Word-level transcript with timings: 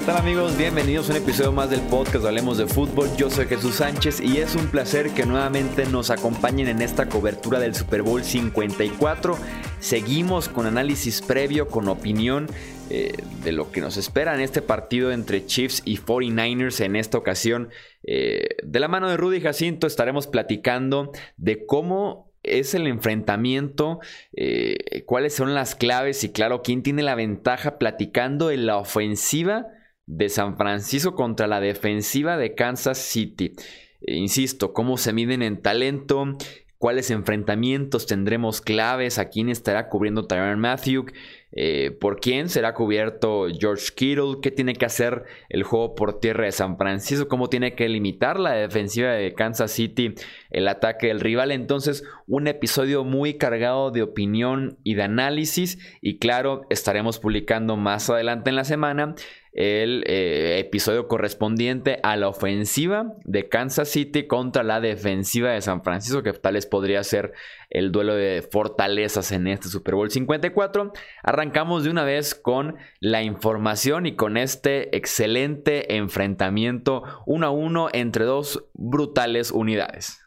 ¿Qué 0.00 0.06
tal 0.06 0.16
amigos? 0.16 0.56
Bienvenidos 0.56 1.10
a 1.10 1.12
un 1.12 1.18
episodio 1.18 1.52
más 1.52 1.68
del 1.68 1.82
podcast 1.82 2.24
Hablemos 2.24 2.56
de 2.56 2.66
Fútbol. 2.66 3.14
Yo 3.18 3.28
soy 3.28 3.44
Jesús 3.44 3.74
Sánchez 3.74 4.22
y 4.22 4.38
es 4.38 4.54
un 4.54 4.68
placer 4.68 5.10
que 5.10 5.26
nuevamente 5.26 5.84
nos 5.84 6.08
acompañen 6.08 6.68
en 6.68 6.80
esta 6.80 7.06
cobertura 7.06 7.60
del 7.60 7.74
Super 7.74 8.00
Bowl 8.00 8.24
54. 8.24 9.36
Seguimos 9.78 10.48
con 10.48 10.64
análisis 10.64 11.20
previo, 11.20 11.68
con 11.68 11.86
opinión 11.86 12.46
eh, 12.88 13.12
de 13.44 13.52
lo 13.52 13.70
que 13.72 13.82
nos 13.82 13.98
espera 13.98 14.34
en 14.34 14.40
este 14.40 14.62
partido 14.62 15.12
entre 15.12 15.44
Chiefs 15.44 15.82
y 15.84 15.98
49ers 15.98 16.82
en 16.82 16.96
esta 16.96 17.18
ocasión. 17.18 17.68
Eh, 18.02 18.56
de 18.62 18.80
la 18.80 18.88
mano 18.88 19.10
de 19.10 19.18
Rudy 19.18 19.42
Jacinto 19.42 19.86
estaremos 19.86 20.26
platicando 20.26 21.12
de 21.36 21.66
cómo 21.66 22.32
es 22.42 22.72
el 22.72 22.86
enfrentamiento, 22.86 24.00
eh, 24.32 25.02
cuáles 25.04 25.34
son 25.34 25.52
las 25.52 25.74
claves 25.74 26.24
y 26.24 26.30
claro, 26.30 26.62
quién 26.62 26.82
tiene 26.82 27.02
la 27.02 27.14
ventaja 27.14 27.76
platicando 27.76 28.50
en 28.50 28.64
la 28.64 28.78
ofensiva 28.78 29.66
de 30.10 30.28
San 30.28 30.56
Francisco 30.56 31.14
contra 31.14 31.46
la 31.46 31.60
defensiva 31.60 32.36
de 32.36 32.54
Kansas 32.54 32.98
City. 32.98 33.52
Eh, 34.00 34.16
insisto, 34.16 34.72
cómo 34.72 34.96
se 34.96 35.12
miden 35.12 35.40
en 35.40 35.62
talento, 35.62 36.36
cuáles 36.78 37.12
enfrentamientos 37.12 38.06
tendremos 38.06 38.60
claves, 38.60 39.18
a 39.18 39.28
quién 39.28 39.48
estará 39.48 39.88
cubriendo 39.88 40.26
Tyron 40.26 40.58
Matthew, 40.58 41.06
eh, 41.52 41.90
por 41.90 42.20
quién 42.20 42.48
será 42.48 42.74
cubierto 42.74 43.48
George 43.58 43.88
Kittle, 43.94 44.36
qué 44.40 44.50
tiene 44.50 44.74
que 44.74 44.84
hacer 44.84 45.24
el 45.48 45.64
juego 45.64 45.94
por 45.94 46.20
tierra 46.20 46.44
de 46.44 46.52
San 46.52 46.76
Francisco, 46.76 47.28
cómo 47.28 47.48
tiene 47.48 47.74
que 47.74 47.88
limitar 47.88 48.38
la 48.38 48.52
defensiva 48.52 49.10
de 49.10 49.34
Kansas 49.34 49.72
City 49.72 50.14
el 50.50 50.68
ataque 50.68 51.08
del 51.08 51.20
rival. 51.20 51.50
Entonces, 51.50 52.04
un 52.26 52.46
episodio 52.46 53.04
muy 53.04 53.34
cargado 53.34 53.90
de 53.90 54.02
opinión 54.02 54.78
y 54.84 54.94
de 54.94 55.02
análisis 55.02 55.78
y 56.00 56.18
claro, 56.18 56.62
estaremos 56.70 57.18
publicando 57.18 57.76
más 57.76 58.08
adelante 58.10 58.50
en 58.50 58.56
la 58.56 58.64
semana 58.64 59.14
el 59.52 60.04
eh, 60.06 60.60
episodio 60.60 61.08
correspondiente 61.08 61.98
a 62.04 62.16
la 62.16 62.28
ofensiva 62.28 63.14
de 63.24 63.48
Kansas 63.48 63.88
City 63.88 64.26
contra 64.26 64.62
la 64.62 64.80
defensiva 64.80 65.50
de 65.50 65.60
San 65.60 65.82
Francisco, 65.82 66.22
que 66.22 66.32
tal 66.32 66.54
vez 66.54 66.66
podría 66.66 67.02
ser 67.02 67.32
el 67.68 67.90
duelo 67.90 68.14
de 68.14 68.46
fortalezas 68.48 69.32
en 69.32 69.48
este 69.48 69.68
Super 69.68 69.96
Bowl 69.96 70.10
54. 70.10 70.92
Arrancamos 71.40 71.84
de 71.84 71.90
una 71.90 72.04
vez 72.04 72.34
con 72.34 72.76
la 73.00 73.22
información 73.22 74.04
y 74.04 74.14
con 74.14 74.36
este 74.36 74.94
excelente 74.94 75.96
enfrentamiento 75.96 77.02
uno 77.24 77.46
a 77.46 77.50
uno 77.50 77.88
entre 77.94 78.26
dos 78.26 78.66
brutales 78.74 79.50
unidades. 79.50 80.20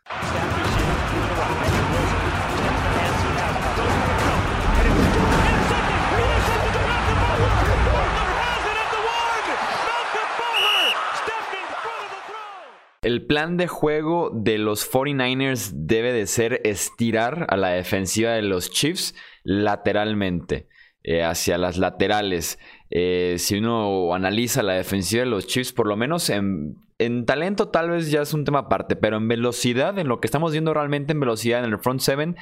El 13.03 13.27
plan 13.27 13.57
de 13.57 13.67
juego 13.67 14.31
de 14.33 14.57
los 14.57 14.91
49ers 14.91 15.73
debe 15.75 16.11
de 16.11 16.25
ser 16.25 16.61
estirar 16.63 17.45
a 17.49 17.57
la 17.57 17.69
defensiva 17.69 18.31
de 18.31 18.41
los 18.41 18.71
Chiefs 18.71 19.13
lateralmente, 19.43 20.69
eh, 21.05 21.21
hacia 21.21 21.57
las 21.57 21.77
laterales. 21.77 22.57
Eh, 22.89 23.35
si 23.37 23.57
uno 23.57 24.13
analiza 24.13 24.63
la 24.63 24.73
defensiva 24.73 25.23
de 25.23 25.29
los 25.29 25.47
Chiefs, 25.47 25.73
por 25.73 25.85
lo 25.85 25.97
menos 25.97 26.29
en, 26.29 26.77
talento 27.25 27.67
tal 27.67 27.89
vez 27.89 28.09
ya 28.09 28.21
es 28.21 28.33
un 28.33 28.45
tema 28.45 28.59
aparte, 28.59 28.95
pero 28.95 29.17
en 29.17 29.27
velocidad, 29.27 29.99
en 29.99 30.07
lo 30.07 30.21
que 30.21 30.27
estamos 30.27 30.53
viendo 30.53 30.73
realmente 30.73 31.11
en 31.11 31.19
velocidad 31.19 31.65
en 31.65 31.73
el 31.73 31.79
front 31.79 31.99
seven, 31.99 32.37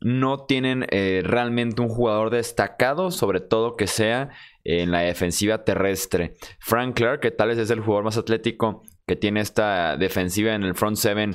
no 0.00 0.44
tienen 0.44 0.86
eh, 0.90 1.22
realmente 1.24 1.82
un 1.82 1.88
jugador 1.88 2.30
destacado, 2.30 3.10
sobre 3.10 3.40
todo 3.40 3.74
que 3.74 3.88
sea 3.88 4.30
en 4.62 4.92
la 4.92 5.00
defensiva 5.00 5.64
terrestre. 5.64 6.34
Frank 6.60 6.94
Clark, 6.94 7.18
que 7.18 7.32
tal 7.32 7.48
vez 7.48 7.58
es 7.58 7.70
el 7.70 7.80
jugador 7.80 8.04
más 8.04 8.16
atlético 8.16 8.84
que 9.08 9.16
tiene 9.16 9.40
esta 9.40 9.96
defensiva 9.96 10.54
en 10.54 10.62
el 10.62 10.76
front 10.76 10.98
seven, 10.98 11.34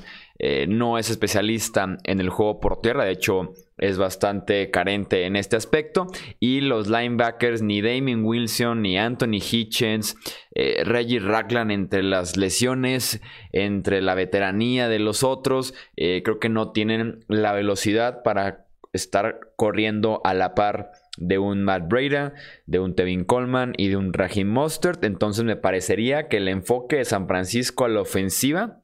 no 0.69 0.97
es 0.97 1.09
especialista 1.09 1.97
en 2.03 2.21
el 2.21 2.29
juego 2.29 2.61
por 2.61 2.79
tierra, 2.79 3.03
de 3.03 3.11
hecho 3.11 3.53
es 3.83 3.97
bastante 3.97 4.71
carente 4.71 5.25
en 5.25 5.35
este 5.35 5.57
aspecto. 5.57 6.07
Y 6.39 6.61
los 6.61 6.87
linebackers, 6.87 7.61
ni 7.61 7.81
Damien 7.81 8.23
Wilson, 8.23 8.81
ni 8.81 8.97
Anthony 8.97 9.41
Hitchens, 9.41 10.15
eh, 10.55 10.83
Reggie 10.85 11.19
Ragland 11.19 11.71
entre 11.71 12.01
las 12.01 12.37
lesiones, 12.37 13.21
entre 13.51 14.01
la 14.01 14.15
veteranía 14.15 14.87
de 14.87 14.99
los 14.99 15.23
otros, 15.23 15.73
eh, 15.97 16.21
creo 16.23 16.39
que 16.39 16.47
no 16.47 16.71
tienen 16.71 17.25
la 17.27 17.51
velocidad 17.51 18.23
para 18.23 18.67
estar 18.93 19.51
corriendo 19.57 20.21
a 20.23 20.33
la 20.33 20.55
par 20.55 20.91
de 21.17 21.37
un 21.37 21.63
Matt 21.63 21.89
Breda, 21.89 22.33
de 22.65 22.79
un 22.79 22.95
Tevin 22.95 23.25
Coleman 23.25 23.73
y 23.77 23.89
de 23.89 23.97
un 23.97 24.13
Raheem 24.13 24.47
Mostert. 24.47 25.03
Entonces 25.03 25.43
me 25.43 25.57
parecería 25.57 26.29
que 26.29 26.37
el 26.37 26.47
enfoque 26.47 26.97
de 26.97 27.05
San 27.05 27.27
Francisco 27.27 27.83
a 27.83 27.89
la 27.89 27.99
ofensiva 27.99 28.82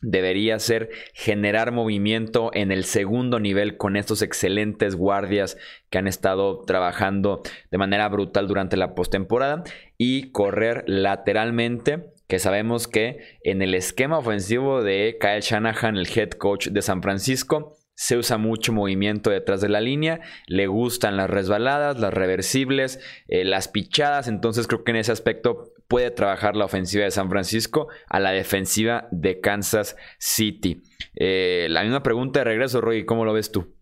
debería 0.00 0.58
ser 0.58 0.90
generar 1.12 1.72
movimiento 1.72 2.50
en 2.54 2.72
el 2.72 2.84
segundo 2.84 3.38
nivel 3.38 3.76
con 3.76 3.96
estos 3.96 4.22
excelentes 4.22 4.96
guardias 4.96 5.56
que 5.90 5.98
han 5.98 6.06
estado 6.06 6.62
trabajando 6.64 7.42
de 7.70 7.78
manera 7.78 8.08
brutal 8.08 8.48
durante 8.48 8.76
la 8.76 8.94
postemporada 8.94 9.64
y 9.98 10.30
correr 10.32 10.84
lateralmente 10.86 12.12
que 12.30 12.38
sabemos 12.38 12.86
que 12.86 13.38
en 13.42 13.60
el 13.60 13.74
esquema 13.74 14.18
ofensivo 14.18 14.82
de 14.82 15.18
Kyle 15.20 15.40
Shanahan, 15.40 15.96
el 15.96 16.06
head 16.16 16.30
coach 16.30 16.68
de 16.68 16.80
San 16.80 17.02
Francisco, 17.02 17.76
se 18.00 18.16
usa 18.16 18.38
mucho 18.38 18.72
movimiento 18.72 19.28
detrás 19.28 19.60
de 19.60 19.68
la 19.68 19.82
línea, 19.82 20.20
le 20.46 20.68
gustan 20.68 21.18
las 21.18 21.28
resbaladas, 21.28 21.98
las 21.98 22.14
reversibles, 22.14 22.98
eh, 23.28 23.44
las 23.44 23.68
pichadas, 23.68 24.26
entonces 24.26 24.66
creo 24.66 24.84
que 24.84 24.92
en 24.92 24.96
ese 24.96 25.12
aspecto 25.12 25.69
puede 25.90 26.12
trabajar 26.12 26.54
la 26.54 26.66
ofensiva 26.66 27.04
de 27.04 27.10
San 27.10 27.28
Francisco 27.28 27.88
a 28.08 28.20
la 28.20 28.30
defensiva 28.30 29.08
de 29.10 29.40
Kansas 29.40 29.96
City. 30.18 30.80
Eh, 31.16 31.66
la 31.68 31.82
misma 31.82 32.04
pregunta 32.04 32.38
de 32.38 32.44
regreso, 32.44 32.80
Roy, 32.80 33.04
¿cómo 33.04 33.24
lo 33.24 33.32
ves 33.32 33.50
tú? 33.50 33.74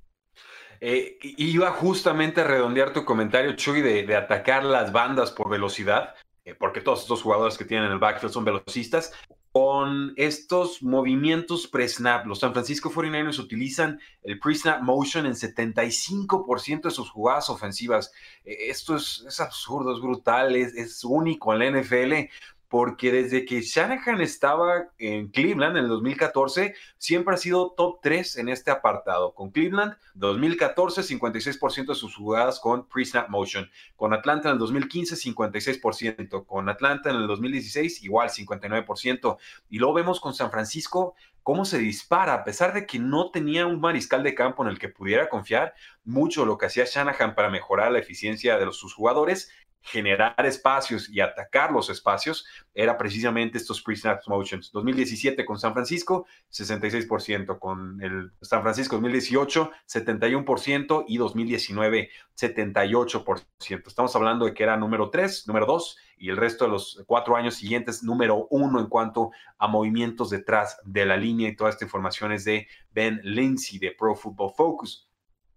Eh, 0.81 1.19
iba 1.21 1.71
justamente 1.71 2.41
a 2.41 2.45
redondear 2.45 2.95
tu 2.95 3.05
comentario, 3.05 3.53
Chuy, 3.57 3.83
de, 3.83 4.17
atacar 4.17 4.65
las 4.65 4.91
bandas 4.91 5.33
por 5.33 5.51
velocidad, 5.51 6.15
porque 6.59 6.81
todos 6.81 7.03
estos 7.03 7.21
jugadores 7.21 7.59
que 7.59 7.67
tienen 7.67 7.93
el 7.93 7.99
backfield 7.99 8.33
son 8.33 8.47
velocistas 8.47 9.13
con 9.53 10.13
estos 10.17 10.83
movimientos 10.83 11.67
pre-snap. 11.67 12.27
Los 12.27 12.41
San 12.41 12.53
Francisco 12.53 12.91
49ers 12.91 13.39
utilizan 13.39 13.99
el 14.23 14.39
pre-snap 14.39 14.83
motion 14.83 15.27
en 15.27 15.35
75% 15.35 16.83
de 16.83 16.91
sus 16.91 17.11
jugadas 17.11 17.49
ofensivas. 17.49 18.13
E, 18.45 18.71
esto 18.71 18.97
es, 18.97 19.41
absurdo, 19.41 19.95
es 19.95 20.01
brutal, 20.01 20.57
es, 20.57 20.75
es 20.75 21.03
único 21.05 21.53
en 21.53 21.59
la 21.59 21.81
NFL 21.81 22.31
porque 22.69 23.11
desde 23.11 23.47
que 23.47 23.63
Shanahan 23.63 24.21
estaba 24.21 24.89
en 24.99 25.29
Cleveland 25.29 25.79
en 25.79 25.85
el 25.85 25.89
2014, 25.89 26.75
siempre 26.99 27.35
ha 27.35 27.39
sido 27.39 27.71
top 27.77 28.01
3 28.03 28.37
en 28.37 28.51
este 28.51 28.71
apartado. 28.71 29.35
Con 29.35 29.51
Cleveland, 29.51 29.97
2014, 30.15 31.03
56% 31.03 31.87
de 31.87 31.95
sus 31.95 32.15
jugadas 32.15 32.61
con 32.61 32.87
pre-snap 32.87 33.31
motion. 33.31 33.71
Con 33.97 34.13
Atlanta 34.13 34.49
en 34.49 34.55
el 34.55 34.59
2015, 34.59 35.17
56%. 35.17 36.45
Con 36.45 36.69
Atlanta 36.69 37.09
en 37.11 37.17
el 37.17 37.27
2016, 37.27 38.03
igual 38.03 38.29
59%. 38.29 39.39
Y 39.71 39.79
luego 39.79 39.95
vemos 39.95 40.21
con 40.21 40.35
San 40.35 40.51
Francisco 40.51 41.15
cómo 41.43 41.65
se 41.65 41.79
dispara, 41.79 42.35
a 42.35 42.45
pesar 42.45 42.75
de 42.75 42.85
que 42.85 42.99
no 42.99 43.31
tenía 43.31 43.67
un 43.67 43.81
mariscal 43.81 44.23
de 44.23 44.35
campo 44.35 44.63
en 44.63 44.69
el 44.69 44.79
que 44.79 44.91
pudiera 44.91 45.31
confiar, 45.31 45.73
mucho 46.05 46.45
lo 46.45 46.59
que 46.59 46.67
hacía 46.67 46.85
Shanahan 46.85 47.35
para 47.35 47.49
mejorar 47.49 47.91
la 47.91 48.01
eficiencia 48.01 48.59
de 48.59 48.71
sus 48.73 48.93
jugadores 48.93 49.51
generar 49.83 50.35
espacios 50.45 51.09
y 51.09 51.21
atacar 51.21 51.73
los 51.73 51.91
espacios 51.91 52.47
era 52.75 52.99
precisamente 52.99 53.59
estos 53.59 53.83
pre-snap 53.83 54.21
motions. 54.27 54.71
2017 54.73 55.45
con 55.45 55.59
San 55.59 55.73
Francisco, 55.73 56.27
66%, 56.53 57.59
con 57.59 58.03
el 58.03 58.33
San 58.43 58.63
Francisco 58.63 58.97
2018, 58.97 59.71
71% 59.87 61.05
y 61.09 61.17
2019, 61.17 62.11
78%. 62.37 63.87
Estamos 63.87 64.15
hablando 64.15 64.45
de 64.47 64.55
que 64.55 64.63
era 64.63 64.77
número 64.77 65.11
3, 65.11 65.47
número 65.49 65.67
2 65.67 65.97
y 66.19 66.31
el 66.31 66.37
resto 66.37 66.65
de 66.65 66.71
los 66.71 67.03
cuatro 67.07 67.37
años 67.37 67.55
siguientes, 67.55 68.03
número 68.03 68.47
1 68.51 68.81
en 68.81 68.87
cuanto 68.87 69.31
a 69.59 69.69
movimientos 69.69 70.31
detrás 70.31 70.79
de 70.85 71.07
la 71.07 71.17
línea 71.17 71.49
y 71.49 71.57
toda 71.57 71.71
esta 71.71 71.85
información 71.85 72.33
es 72.33 72.45
de 72.45 72.67
Ben 72.91 73.21
Lindsay 73.23 73.79
de 73.79 73.93
Pro 73.93 74.15
Football 74.15 74.53
Focus. 74.57 75.08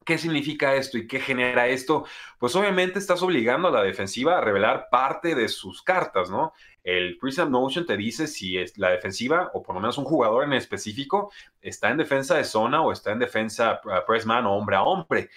¿Qué 0.03 0.17
significa 0.17 0.75
esto 0.75 0.97
y 0.97 1.07
qué 1.07 1.19
genera 1.19 1.67
esto? 1.67 2.05
Pues 2.39 2.55
obviamente 2.55 2.97
estás 2.97 3.21
obligando 3.21 3.67
a 3.67 3.71
la 3.71 3.83
defensiva 3.83 4.37
a 4.37 4.41
revelar 4.41 4.87
parte 4.89 5.35
de 5.35 5.47
sus 5.47 5.83
cartas, 5.83 6.29
¿no? 6.29 6.53
El 6.83 7.17
Prison 7.19 7.51
Motion 7.51 7.85
te 7.85 7.97
dice 7.97 8.25
si 8.25 8.57
es 8.57 8.77
la 8.79 8.89
defensiva, 8.89 9.51
o 9.53 9.61
por 9.61 9.75
lo 9.75 9.81
menos 9.81 9.99
un 9.99 10.05
jugador 10.05 10.43
en 10.43 10.53
específico, 10.53 11.31
está 11.61 11.91
en 11.91 11.97
defensa 11.97 12.35
de 12.35 12.43
zona 12.43 12.81
o 12.81 12.91
está 12.91 13.11
en 13.11 13.19
defensa 13.19 13.79
uh, 13.85 14.05
pressman 14.07 14.47
o 14.47 14.55
hombre 14.55 14.75
a 14.75 14.81
hombre. 14.81 15.29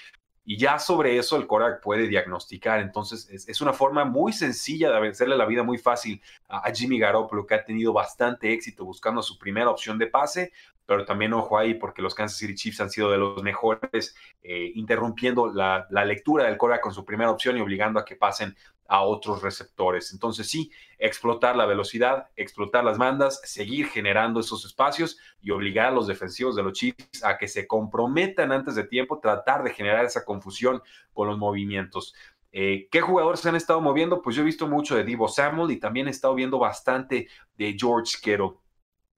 Y 0.44 0.58
ya 0.58 0.78
sobre 0.78 1.16
eso 1.16 1.36
el 1.36 1.46
Korak 1.46 1.82
puede 1.82 2.06
diagnosticar. 2.06 2.80
Entonces 2.80 3.28
es, 3.48 3.60
una 3.60 3.72
forma 3.72 4.04
muy 4.04 4.32
sencilla 4.32 4.90
de 4.90 5.08
hacerle 5.08 5.36
la 5.36 5.46
vida 5.46 5.62
muy 5.62 5.78
fácil 5.78 6.20
a, 6.48 6.70
Jimmy 6.70 6.98
Garoppolo, 6.98 7.46
que 7.46 7.54
ha 7.54 7.64
tenido 7.64 7.92
bastante 7.92 8.52
éxito 8.52 8.84
buscando 8.84 9.22
su 9.22 9.38
primera 9.38 9.70
opción 9.70 9.98
de 9.98 10.06
pase 10.06 10.52
pero 10.86 11.04
también 11.04 11.32
ojo 11.32 11.58
ahí 11.58 11.74
porque 11.74 12.02
los 12.02 12.14
Kansas 12.14 12.38
City 12.38 12.54
Chiefs 12.54 12.80
han 12.80 12.90
sido 12.90 13.10
de 13.10 13.18
los 13.18 13.42
mejores 13.42 14.14
eh, 14.42 14.72
interrumpiendo 14.74 15.52
la, 15.52 15.86
lectura 16.04 16.44
del 16.44 16.56
Cora 16.56 16.80
con 16.80 16.92
su 16.92 17.04
primera 17.04 17.30
opción 17.30 17.56
y 17.56 17.60
obligando 17.60 17.98
a 17.98 18.04
que 18.04 18.16
pasen 18.16 18.54
a 18.86 19.02
otros 19.02 19.42
receptores. 19.42 20.12
Entonces 20.12 20.48
sí, 20.48 20.70
explotar 20.98 21.56
la 21.56 21.66
velocidad, 21.66 22.28
explotar 22.36 22.84
las 22.84 22.98
bandas, 22.98 23.40
seguir 23.44 23.88
generando 23.88 24.40
esos 24.40 24.64
espacios 24.64 25.18
y 25.40 25.50
obligar 25.50 25.86
a 25.86 25.90
los 25.90 26.06
defensivos 26.06 26.56
de 26.56 26.62
los 26.62 26.72
Chiefs 26.74 27.24
a 27.24 27.38
que 27.38 27.48
se 27.48 27.66
comprometan 27.66 28.52
antes 28.52 28.74
de 28.74 28.84
tiempo, 28.84 29.20
tratar 29.20 29.62
de 29.62 29.72
generar 29.72 30.04
esa 30.04 30.24
confusión 30.24 30.82
con 31.12 31.28
los 31.28 31.38
movimientos. 31.38 32.14
Eh, 32.52 32.86
¿Qué 32.90 33.00
jugadores 33.00 33.40
se 33.40 33.48
han 33.48 33.56
estado 33.56 33.80
moviendo? 33.80 34.22
Pues 34.22 34.36
yo 34.36 34.42
he 34.42 34.44
visto 34.44 34.68
mucho 34.68 34.94
de 34.94 35.02
Divo 35.02 35.26
Samuel 35.26 35.72
y 35.72 35.80
también 35.80 36.06
he 36.06 36.10
estado 36.10 36.36
viendo 36.36 36.58
bastante 36.58 37.28
de 37.56 37.76
George 37.78 38.16
Kittle. 38.22 38.52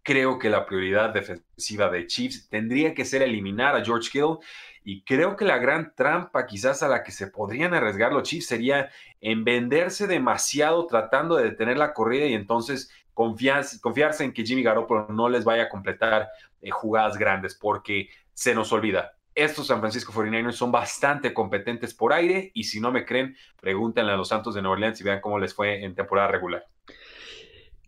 Creo 0.07 0.39
que 0.39 0.51
la 0.51 0.65
prioridad 0.67 1.13
defensiva 1.13 1.91
de 1.91 2.07
Chiefs 2.07 2.49
tendría 2.49 2.95
que 2.95 3.05
ser 3.05 3.23
eliminar 3.23 3.75
a 3.75 3.85
George 3.85 4.09
Kittle 4.09 4.37
y 4.85 5.03
creo 5.03 5.35
que 5.35 5.45
la 5.45 5.59
gran 5.59 5.97
trampa 5.97 6.47
quizás 6.47 6.85
a 6.85 6.89
la 6.89 7.03
que 7.03 7.11
se 7.11 7.27
podrían 7.27 7.75
arriesgar 7.75 8.13
los 8.13 8.23
Chiefs 8.23 8.47
sería 8.47 8.89
en 9.21 9.43
venderse 9.43 10.07
demasiado 10.07 10.87
tratando 10.87 11.35
de 11.35 11.43
detener 11.43 11.77
la 11.77 11.93
corrida 11.93 12.25
y 12.27 12.35
entonces 12.35 12.89
confiarse, 13.15 14.23
en 14.23 14.33
que 14.33 14.45
Jimmy 14.45 14.63
Garoppolo 14.63 15.09
no 15.09 15.29
les 15.29 15.43
vaya 15.43 15.65
a 15.65 15.69
completar 15.69 16.29
eh, 16.63 16.71
jugadas 16.71 17.19
grandes 17.19 17.57
porque 17.57 18.09
se 18.33 18.55
nos 18.55 18.71
olvida. 18.71 19.17
Estos 19.35 19.67
San 19.67 19.81
Francisco 19.81 20.13
49ers 20.13 20.53
son 20.53 20.71
bastante 20.71 21.35
competentes 21.35 21.95
por 21.95 22.13
aire 22.13 22.53
y 22.55 22.63
si 22.63 22.79
no 22.79 22.93
me 22.93 23.05
creen, 23.05 23.37
pregúntenle 23.61 24.13
a 24.13 24.17
los 24.17 24.29
Santos 24.29 24.55
de 24.55 24.63
Nueva 24.63 24.75
Orleans 24.75 25.01
y 25.01 25.03
vean 25.03 25.21
cómo 25.21 25.41
les 25.41 25.53
fue 25.53 25.83
en 25.83 25.97
temporada 25.97 26.29
regular. 26.29 26.65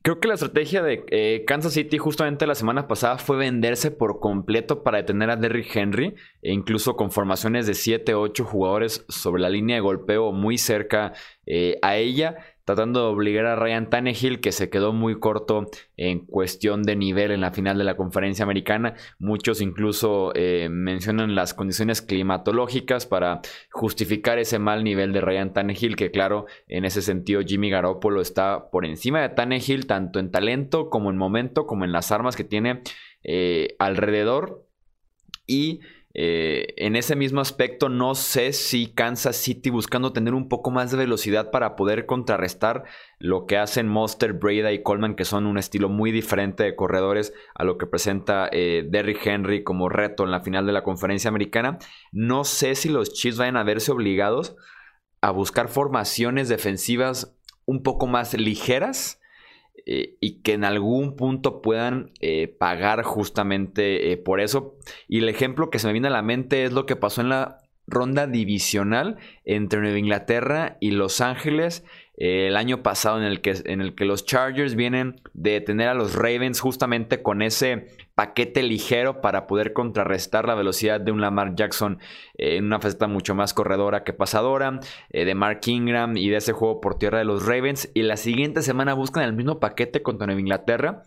Creo 0.08 0.20
que 0.20 0.28
la 0.28 0.34
estrategia 0.36 0.82
de 0.82 1.04
eh, 1.10 1.44
Kansas 1.46 1.74
City 1.74 1.98
justamente 1.98 2.46
la 2.46 2.54
semana 2.54 2.88
pasada 2.88 3.18
fue 3.18 3.36
venderse 3.36 3.90
por 3.90 4.20
completo 4.20 4.82
para 4.82 4.96
detener 4.96 5.28
a 5.28 5.36
Derrick 5.36 5.76
Henry, 5.76 6.14
e 6.40 6.50
incluso 6.50 6.96
con 6.96 7.10
formaciones 7.10 7.66
de 7.66 7.74
7, 7.74 8.14
8 8.14 8.42
jugadores 8.46 9.04
sobre 9.10 9.42
la 9.42 9.50
línea 9.50 9.76
de 9.76 9.82
golpeo 9.82 10.32
muy 10.32 10.56
cerca 10.56 11.12
eh, 11.50 11.78
a 11.80 11.96
ella 11.96 12.36
tratando 12.68 13.00
de 13.00 13.06
obligar 13.06 13.46
a 13.46 13.56
Ryan 13.56 13.88
Tannehill, 13.88 14.42
que 14.42 14.52
se 14.52 14.68
quedó 14.68 14.92
muy 14.92 15.18
corto 15.18 15.70
en 15.96 16.26
cuestión 16.26 16.82
de 16.82 16.96
nivel 16.96 17.30
en 17.30 17.40
la 17.40 17.50
final 17.50 17.78
de 17.78 17.84
la 17.84 17.96
conferencia 17.96 18.42
americana. 18.42 18.92
Muchos 19.18 19.62
incluso 19.62 20.32
eh, 20.34 20.68
mencionan 20.70 21.34
las 21.34 21.54
condiciones 21.54 22.02
climatológicas 22.02 23.06
para 23.06 23.40
justificar 23.70 24.38
ese 24.38 24.58
mal 24.58 24.84
nivel 24.84 25.14
de 25.14 25.22
Ryan 25.22 25.54
Tannehill, 25.54 25.96
que 25.96 26.10
claro, 26.10 26.44
en 26.66 26.84
ese 26.84 27.00
sentido 27.00 27.40
Jimmy 27.40 27.70
Garoppolo 27.70 28.20
está 28.20 28.68
por 28.70 28.84
encima 28.84 29.22
de 29.22 29.30
Tannehill, 29.30 29.86
tanto 29.86 30.18
en 30.18 30.30
talento 30.30 30.90
como 30.90 31.08
en 31.08 31.16
momento, 31.16 31.66
como 31.66 31.86
en 31.86 31.92
las 31.92 32.12
armas 32.12 32.36
que 32.36 32.44
tiene 32.44 32.82
eh, 33.24 33.76
alrededor. 33.78 34.66
Y 35.46 35.80
eh, 36.20 36.74
en 36.78 36.96
ese 36.96 37.14
mismo 37.14 37.40
aspecto, 37.40 37.88
no 37.88 38.16
sé 38.16 38.52
si 38.52 38.88
Kansas 38.88 39.36
City 39.36 39.70
buscando 39.70 40.12
tener 40.12 40.34
un 40.34 40.48
poco 40.48 40.72
más 40.72 40.90
de 40.90 40.96
velocidad 40.96 41.52
para 41.52 41.76
poder 41.76 42.06
contrarrestar 42.06 42.82
lo 43.20 43.46
que 43.46 43.56
hacen 43.56 43.86
Monster, 43.86 44.32
Breda 44.32 44.72
y 44.72 44.82
Coleman, 44.82 45.14
que 45.14 45.24
son 45.24 45.46
un 45.46 45.58
estilo 45.58 45.88
muy 45.88 46.10
diferente 46.10 46.64
de 46.64 46.74
corredores 46.74 47.32
a 47.54 47.62
lo 47.62 47.78
que 47.78 47.86
presenta 47.86 48.48
eh, 48.50 48.84
Derrick 48.90 49.24
Henry 49.24 49.62
como 49.62 49.88
reto 49.88 50.24
en 50.24 50.32
la 50.32 50.40
final 50.40 50.66
de 50.66 50.72
la 50.72 50.82
conferencia 50.82 51.28
americana. 51.28 51.78
No 52.10 52.42
sé 52.42 52.74
si 52.74 52.88
los 52.88 53.12
Chiefs 53.12 53.38
vayan 53.38 53.56
a 53.56 53.62
verse 53.62 53.92
obligados 53.92 54.56
a 55.20 55.30
buscar 55.30 55.68
formaciones 55.68 56.48
defensivas 56.48 57.38
un 57.64 57.84
poco 57.84 58.08
más 58.08 58.34
ligeras 58.34 59.20
eh, 59.90 60.18
y 60.20 60.42
que 60.42 60.52
en 60.52 60.64
algún 60.64 61.16
punto 61.16 61.62
puedan 61.62 62.12
eh, 62.20 62.46
pagar 62.46 63.04
justamente 63.04 64.12
eh, 64.12 64.18
por 64.18 64.42
eso. 64.42 64.76
Y 65.08 65.20
el 65.20 65.30
ejemplo 65.30 65.70
que 65.70 65.78
se 65.78 65.86
me 65.86 65.94
viene 65.94 66.08
a 66.08 66.10
la 66.10 66.20
mente 66.20 66.64
es 66.64 66.74
lo 66.74 66.84
que 66.84 66.94
pasó 66.94 67.22
en 67.22 67.30
la 67.30 67.62
ronda 67.86 68.26
divisional 68.26 69.16
entre 69.46 69.80
Nueva 69.80 69.98
Inglaterra 69.98 70.76
y 70.78 70.90
Los 70.90 71.22
Ángeles 71.22 71.86
el 72.20 72.56
año 72.56 72.82
pasado 72.82 73.18
en 73.18 73.24
el, 73.24 73.40
que, 73.40 73.54
en 73.64 73.80
el 73.80 73.94
que 73.94 74.04
los 74.04 74.24
Chargers 74.24 74.74
vienen 74.74 75.20
de 75.34 75.60
tener 75.60 75.88
a 75.88 75.94
los 75.94 76.16
Ravens 76.16 76.60
justamente 76.60 77.22
con 77.22 77.42
ese 77.42 77.86
paquete 78.16 78.64
ligero 78.64 79.20
para 79.20 79.46
poder 79.46 79.72
contrarrestar 79.72 80.48
la 80.48 80.56
velocidad 80.56 81.00
de 81.00 81.12
un 81.12 81.20
Lamar 81.20 81.54
Jackson 81.54 82.00
en 82.34 82.64
una 82.64 82.80
faceta 82.80 83.06
mucho 83.06 83.36
más 83.36 83.54
corredora 83.54 84.02
que 84.02 84.12
pasadora, 84.12 84.80
eh, 85.10 85.24
de 85.24 85.34
Mark 85.36 85.60
Ingram 85.66 86.16
y 86.16 86.28
de 86.28 86.38
ese 86.38 86.52
juego 86.52 86.80
por 86.80 86.98
tierra 86.98 87.18
de 87.18 87.24
los 87.24 87.46
Ravens. 87.46 87.88
Y 87.94 88.02
la 88.02 88.16
siguiente 88.16 88.62
semana 88.62 88.94
buscan 88.94 89.22
el 89.22 89.34
mismo 89.34 89.60
paquete 89.60 90.02
contra 90.02 90.26
Nueva 90.26 90.40
Inglaterra 90.40 91.04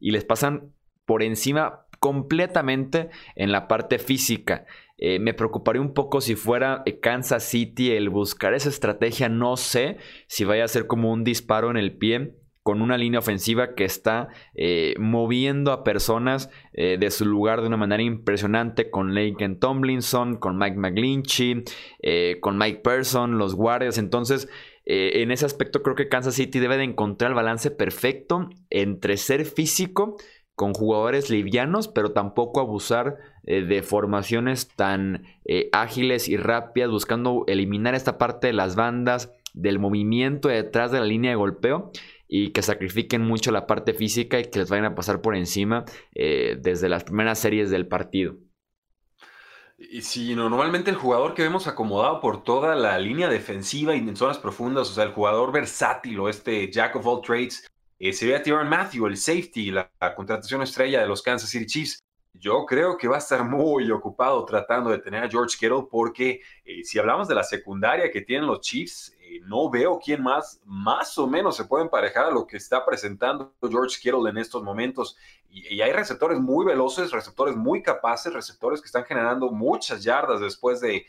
y 0.00 0.12
les 0.12 0.24
pasan 0.24 0.72
por 1.04 1.22
encima 1.22 1.86
completamente 2.00 3.10
en 3.34 3.52
la 3.52 3.68
parte 3.68 3.98
física. 3.98 4.64
Eh, 4.98 5.18
me 5.18 5.34
preocuparía 5.34 5.82
un 5.82 5.92
poco 5.92 6.22
si 6.22 6.36
fuera 6.36 6.82
eh, 6.86 7.00
Kansas 7.00 7.44
City 7.44 7.92
el 7.92 8.08
buscar 8.08 8.54
esa 8.54 8.68
estrategia. 8.68 9.28
No 9.28 9.56
sé 9.56 9.98
si 10.26 10.44
vaya 10.44 10.64
a 10.64 10.68
ser 10.68 10.86
como 10.86 11.12
un 11.12 11.24
disparo 11.24 11.70
en 11.70 11.76
el 11.76 11.96
pie 11.96 12.34
con 12.62 12.82
una 12.82 12.98
línea 12.98 13.20
ofensiva 13.20 13.76
que 13.76 13.84
está 13.84 14.28
eh, 14.54 14.96
moviendo 14.98 15.70
a 15.70 15.84
personas 15.84 16.50
de 16.72 17.10
su 17.12 17.24
lugar 17.24 17.60
de 17.60 17.68
una 17.68 17.76
manera 17.76 18.02
impresionante 18.02 18.90
con 18.90 19.14
Laken 19.14 19.60
Tomlinson, 19.60 20.36
con 20.36 20.58
Mike 20.58 20.76
McGlinchey, 20.76 21.62
con 22.40 22.58
Mike 22.58 22.80
Person, 22.82 23.38
los 23.38 23.54
guardias. 23.54 23.98
Entonces, 23.98 24.48
en 24.84 25.30
ese 25.30 25.46
aspecto 25.46 25.82
creo 25.84 25.94
que 25.94 26.08
Kansas 26.08 26.34
City 26.34 26.58
debe 26.58 26.76
de 26.76 26.82
encontrar 26.82 27.30
el 27.30 27.36
balance 27.36 27.70
perfecto 27.70 28.50
entre 28.68 29.16
ser 29.16 29.44
físico 29.44 30.16
con 30.56 30.72
jugadores 30.72 31.30
livianos, 31.30 31.86
pero 31.86 32.12
tampoco 32.12 32.60
abusar 32.60 33.18
eh, 33.44 33.62
de 33.62 33.82
formaciones 33.82 34.68
tan 34.74 35.26
eh, 35.44 35.68
ágiles 35.72 36.28
y 36.28 36.38
rápidas, 36.38 36.90
buscando 36.90 37.44
eliminar 37.46 37.94
esta 37.94 38.18
parte 38.18 38.48
de 38.48 38.54
las 38.54 38.74
bandas, 38.74 39.30
del 39.52 39.78
movimiento 39.78 40.48
detrás 40.48 40.90
de 40.90 40.98
la 40.98 41.06
línea 41.06 41.30
de 41.30 41.36
golpeo 41.36 41.90
y 42.28 42.50
que 42.50 42.62
sacrifiquen 42.62 43.22
mucho 43.22 43.52
la 43.52 43.66
parte 43.66 43.94
física 43.94 44.40
y 44.40 44.44
que 44.44 44.58
les 44.58 44.68
vayan 44.68 44.86
a 44.86 44.94
pasar 44.94 45.20
por 45.20 45.36
encima 45.36 45.84
eh, 46.14 46.58
desde 46.60 46.88
las 46.88 47.04
primeras 47.04 47.38
series 47.38 47.70
del 47.70 47.86
partido. 47.86 48.36
Y 49.78 50.00
si 50.02 50.34
normalmente 50.34 50.90
el 50.90 50.96
jugador 50.96 51.34
que 51.34 51.42
vemos 51.42 51.66
acomodado 51.66 52.20
por 52.20 52.42
toda 52.42 52.74
la 52.74 52.98
línea 52.98 53.28
defensiva 53.28 53.94
y 53.94 53.98
en 53.98 54.16
zonas 54.16 54.38
profundas, 54.38 54.90
o 54.90 54.94
sea, 54.94 55.04
el 55.04 55.12
jugador 55.12 55.52
versátil 55.52 56.18
o 56.20 56.30
este 56.30 56.70
Jack 56.70 56.96
of 56.96 57.06
all 57.06 57.20
trades, 57.20 57.70
eh, 57.98 58.12
sería 58.12 58.42
Tyron 58.42 58.68
Matthew, 58.68 59.06
el 59.06 59.16
safety, 59.16 59.70
la, 59.70 59.90
contratación 60.14 60.62
estrella 60.62 61.00
de 61.00 61.08
los 61.08 61.22
Kansas 61.22 61.48
City 61.48 61.66
Chiefs. 61.66 62.02
Yo 62.34 62.66
creo 62.66 62.98
que 62.98 63.08
va 63.08 63.16
a 63.16 63.20
estar 63.20 63.42
muy 63.44 63.90
ocupado 63.90 64.44
tratando 64.44 64.90
de 64.90 64.98
tener 64.98 65.24
a 65.24 65.30
George 65.30 65.56
Kittle 65.58 65.86
porque 65.90 66.42
eh, 66.66 66.84
si 66.84 66.98
hablamos 66.98 67.28
de 67.28 67.34
la 67.34 67.42
secundaria 67.42 68.10
que 68.10 68.20
tienen 68.20 68.46
los 68.46 68.60
Chiefs, 68.60 69.16
eh, 69.20 69.40
no 69.44 69.70
veo 69.70 69.98
quién 69.98 70.22
más 70.22 70.60
más 70.66 71.16
o 71.16 71.26
menos 71.26 71.56
se 71.56 71.64
puede 71.64 71.84
emparejar 71.84 72.26
a 72.26 72.30
lo 72.30 72.46
que 72.46 72.58
está 72.58 72.84
presentando 72.84 73.54
George 73.62 73.98
Kittle 73.98 74.28
en 74.28 74.36
estos 74.36 74.62
momentos. 74.62 75.16
Y, 75.48 75.80
hay 75.80 75.92
receptores 75.92 76.38
muy 76.38 76.66
veloces, 76.66 77.12
receptores 77.12 77.56
muy 77.56 77.82
capaces, 77.82 78.30
receptores 78.34 78.82
que 78.82 78.86
están 78.86 79.06
generando 79.06 79.50
muchas 79.50 80.04
yardas 80.04 80.40
después 80.40 80.82
de, 80.82 81.06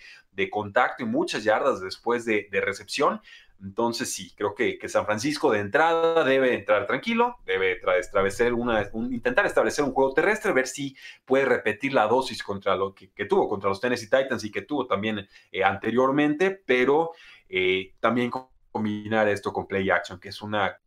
contacto 0.49 1.03
y 1.03 1.05
muchas 1.05 1.43
yardas 1.43 1.81
después 1.81 2.23
de 2.23 2.47
recepción. 2.63 3.19
Entonces 3.61 4.13
sí, 4.13 4.33
creo 4.35 4.53
que, 4.53 4.79
San 4.87 5.05
Francisco 5.05 5.51
de 5.51 5.59
entrada 5.59 6.23
debe 6.23 6.53
entrar 6.53 6.85
tranquilo, 6.85 7.37
debe 7.45 7.79
establecer 7.99 8.53
una, 8.53 8.89
intentar 8.93 9.45
establecer 9.45 9.83
un 9.83 9.93
juego 9.93 10.13
terrestre, 10.13 10.51
ver 10.53 10.67
si 10.67 10.95
puede 11.25 11.45
repetir 11.45 11.93
la 11.93 12.07
dosis 12.07 12.43
contra 12.43 12.75
lo 12.75 12.93
que, 12.93 13.09
tuvo 13.25 13.49
contra 13.49 13.69
los 13.69 13.81
Tennessee 13.81 14.09
Titans 14.09 14.43
y 14.43 14.51
que 14.51 14.61
tuvo 14.61 14.85
también 14.85 15.27
eh, 15.51 15.63
anteriormente, 15.63 16.51
pero 16.51 17.11
eh, 17.49 17.93
también 17.99 18.31
combinar 18.71 19.27
esto 19.27 19.51
con 19.51 19.67
play 19.67 19.89
action, 19.89 20.19
que 20.19 20.29
es 20.29 20.41
una 20.41 20.79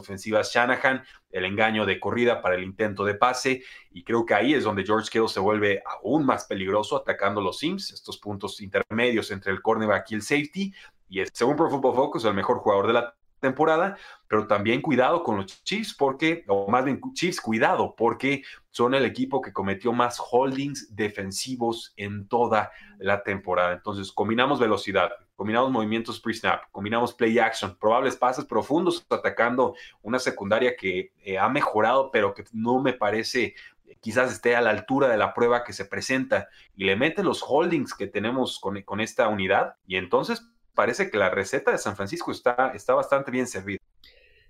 ofensivas 0.00 0.52
Shanahan, 0.52 1.02
el 1.30 1.44
engaño 1.44 1.86
de 1.86 2.00
corrida 2.00 2.42
para 2.42 2.56
el 2.56 2.64
intento 2.64 3.04
de 3.04 3.14
pase, 3.14 3.62
y 3.92 4.02
creo 4.02 4.26
que 4.26 4.34
ahí 4.34 4.54
es 4.54 4.64
donde 4.64 4.84
George 4.84 5.08
Kittle 5.10 5.28
se 5.28 5.40
vuelve 5.40 5.82
aún 5.86 6.26
más 6.26 6.44
peligroso 6.46 6.96
atacando 6.96 7.40
los 7.40 7.58
Sims, 7.58 7.92
estos 7.92 8.18
puntos 8.18 8.60
intermedios 8.60 9.30
entre 9.30 9.52
el 9.52 9.62
cornerback 9.62 10.10
y 10.10 10.14
el 10.14 10.22
safety, 10.22 10.74
y 11.08 11.20
es, 11.20 11.30
según 11.32 11.56
Pro 11.56 11.70
Football 11.70 11.94
Focus, 11.94 12.24
el 12.24 12.34
mejor 12.34 12.58
jugador 12.58 12.86
de 12.86 12.92
la 12.92 13.14
temporada, 13.40 13.96
pero 14.28 14.46
también 14.46 14.80
cuidado 14.80 15.24
con 15.24 15.38
los 15.38 15.64
Chiefs 15.64 15.94
porque, 15.98 16.44
o 16.46 16.70
más 16.70 16.84
bien 16.84 17.00
Chiefs, 17.14 17.40
cuidado 17.40 17.94
porque 17.96 18.44
son 18.70 18.94
el 18.94 19.04
equipo 19.04 19.40
que 19.40 19.52
cometió 19.52 19.92
más 19.92 20.20
holdings 20.30 20.94
defensivos 20.94 21.92
en 21.96 22.28
toda 22.28 22.70
la 22.98 23.22
temporada. 23.22 23.72
Entonces, 23.72 24.12
combinamos 24.12 24.60
velocidad, 24.60 25.10
combinamos 25.40 25.70
movimientos 25.70 26.20
pre-snap, 26.20 26.64
combinamos 26.70 27.14
play 27.14 27.38
action, 27.38 27.74
probables 27.74 28.14
pases 28.14 28.44
profundos 28.44 29.06
atacando 29.08 29.74
una 30.02 30.18
secundaria 30.18 30.76
que 30.76 31.14
eh, 31.24 31.38
ha 31.38 31.48
mejorado, 31.48 32.10
pero 32.10 32.34
que 32.34 32.44
no 32.52 32.78
me 32.82 32.92
parece 32.92 33.54
eh, 33.86 33.96
quizás 34.02 34.30
esté 34.30 34.54
a 34.54 34.60
la 34.60 34.68
altura 34.68 35.08
de 35.08 35.16
la 35.16 35.32
prueba 35.32 35.64
que 35.64 35.72
se 35.72 35.86
presenta 35.86 36.48
y 36.76 36.84
le 36.84 36.94
mete 36.94 37.24
los 37.24 37.42
holdings 37.42 37.94
que 37.94 38.06
tenemos 38.06 38.60
con, 38.60 38.82
con 38.82 39.00
esta 39.00 39.28
unidad 39.28 39.76
y 39.86 39.96
entonces 39.96 40.46
parece 40.74 41.10
que 41.10 41.16
la 41.16 41.30
receta 41.30 41.70
de 41.70 41.78
San 41.78 41.96
Francisco 41.96 42.32
está, 42.32 42.72
está 42.74 42.92
bastante 42.92 43.30
bien 43.30 43.46
servida. 43.46 43.80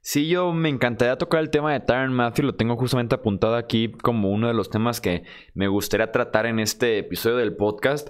Sí, 0.00 0.26
yo 0.26 0.52
me 0.52 0.70
encantaría 0.70 1.16
tocar 1.16 1.38
el 1.38 1.50
tema 1.50 1.72
de 1.72 1.78
Tyron 1.78 2.12
Matthew, 2.12 2.46
lo 2.46 2.56
tengo 2.56 2.76
justamente 2.76 3.14
apuntado 3.14 3.54
aquí 3.54 3.92
como 3.92 4.32
uno 4.32 4.48
de 4.48 4.54
los 4.54 4.70
temas 4.70 5.00
que 5.00 5.22
me 5.54 5.68
gustaría 5.68 6.10
tratar 6.10 6.46
en 6.46 6.58
este 6.58 6.98
episodio 6.98 7.36
del 7.36 7.54
podcast. 7.54 8.08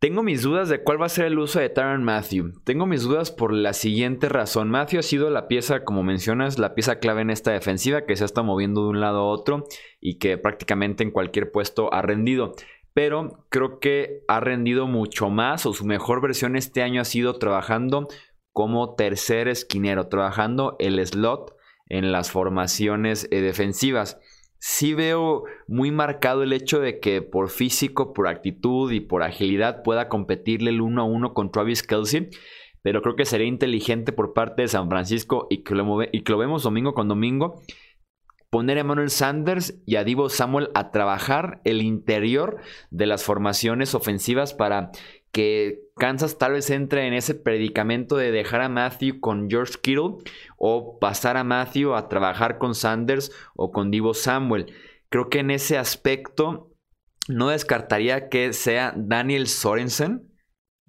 Tengo 0.00 0.22
mis 0.22 0.40
dudas 0.40 0.70
de 0.70 0.82
cuál 0.82 0.98
va 0.98 1.04
a 1.04 1.10
ser 1.10 1.26
el 1.26 1.38
uso 1.38 1.60
de 1.60 1.68
Tyron 1.68 2.02
Matthew. 2.02 2.54
Tengo 2.64 2.86
mis 2.86 3.02
dudas 3.02 3.30
por 3.30 3.52
la 3.52 3.74
siguiente 3.74 4.30
razón. 4.30 4.70
Matthew 4.70 5.00
ha 5.00 5.02
sido 5.02 5.28
la 5.28 5.46
pieza, 5.46 5.84
como 5.84 6.02
mencionas, 6.02 6.58
la 6.58 6.74
pieza 6.74 7.00
clave 7.00 7.20
en 7.20 7.28
esta 7.28 7.50
defensiva 7.50 8.06
que 8.06 8.16
se 8.16 8.24
ha 8.24 8.26
estado 8.26 8.46
moviendo 8.46 8.84
de 8.84 8.88
un 8.88 9.00
lado 9.02 9.18
a 9.18 9.26
otro 9.26 9.66
y 10.00 10.18
que 10.18 10.38
prácticamente 10.38 11.04
en 11.04 11.10
cualquier 11.10 11.52
puesto 11.52 11.92
ha 11.92 12.00
rendido. 12.00 12.54
Pero 12.94 13.44
creo 13.50 13.78
que 13.78 14.22
ha 14.26 14.40
rendido 14.40 14.86
mucho 14.86 15.28
más 15.28 15.66
o 15.66 15.74
su 15.74 15.84
mejor 15.84 16.22
versión 16.22 16.56
este 16.56 16.82
año 16.82 17.02
ha 17.02 17.04
sido 17.04 17.38
trabajando 17.38 18.08
como 18.52 18.94
tercer 18.94 19.48
esquinero, 19.48 20.08
trabajando 20.08 20.76
el 20.78 21.06
slot 21.06 21.54
en 21.90 22.10
las 22.10 22.30
formaciones 22.30 23.28
eh, 23.30 23.42
defensivas 23.42 24.18
sí 24.60 24.94
veo 24.94 25.44
muy 25.66 25.90
marcado 25.90 26.42
el 26.42 26.52
hecho 26.52 26.80
de 26.80 27.00
que 27.00 27.22
por 27.22 27.48
físico, 27.48 28.12
por 28.12 28.28
actitud 28.28 28.92
y 28.92 29.00
por 29.00 29.22
agilidad 29.22 29.82
pueda 29.82 30.08
competirle 30.08 30.70
el 30.70 30.82
uno 30.82 31.02
a 31.02 31.04
uno 31.04 31.34
con 31.34 31.50
Travis 31.50 31.82
Kelsey. 31.82 32.28
Pero 32.82 33.02
creo 33.02 33.16
que 33.16 33.24
sería 33.24 33.46
inteligente 33.46 34.12
por 34.12 34.32
parte 34.32 34.62
de 34.62 34.68
San 34.68 34.88
Francisco 34.88 35.46
y 35.50 35.64
que 35.64 35.74
lo, 35.74 36.02
y 36.12 36.22
que 36.22 36.32
lo 36.32 36.38
vemos 36.38 36.62
domingo 36.62 36.94
con 36.94 37.08
domingo. 37.08 37.60
Poner 38.48 38.78
a 38.78 38.80
Emmanuel 38.80 39.10
Sanders 39.10 39.80
y 39.86 39.96
a 39.96 40.04
Divo 40.04 40.28
Samuel 40.28 40.70
a 40.74 40.90
trabajar 40.90 41.60
el 41.64 41.82
interior 41.82 42.58
de 42.90 43.06
las 43.06 43.22
formaciones 43.22 43.94
ofensivas 43.94 44.54
para 44.54 44.90
que 45.32 45.80
Kansas 45.96 46.38
tal 46.38 46.52
vez 46.52 46.70
entre 46.70 47.06
en 47.06 47.14
ese 47.14 47.34
predicamento 47.34 48.16
de 48.16 48.32
dejar 48.32 48.62
a 48.62 48.68
Matthew 48.68 49.20
con 49.20 49.48
George 49.48 49.74
Kittle 49.80 50.16
o 50.56 50.98
pasar 50.98 51.36
a 51.36 51.44
Matthew 51.44 51.94
a 51.94 52.08
trabajar 52.08 52.58
con 52.58 52.74
Sanders 52.74 53.30
o 53.54 53.70
con 53.70 53.90
Divo 53.90 54.14
Samuel. 54.14 54.74
Creo 55.08 55.28
que 55.28 55.40
en 55.40 55.50
ese 55.50 55.78
aspecto 55.78 56.72
no 57.28 57.50
descartaría 57.50 58.28
que 58.28 58.52
sea 58.52 58.92
Daniel 58.96 59.46
Sorensen 59.46 60.30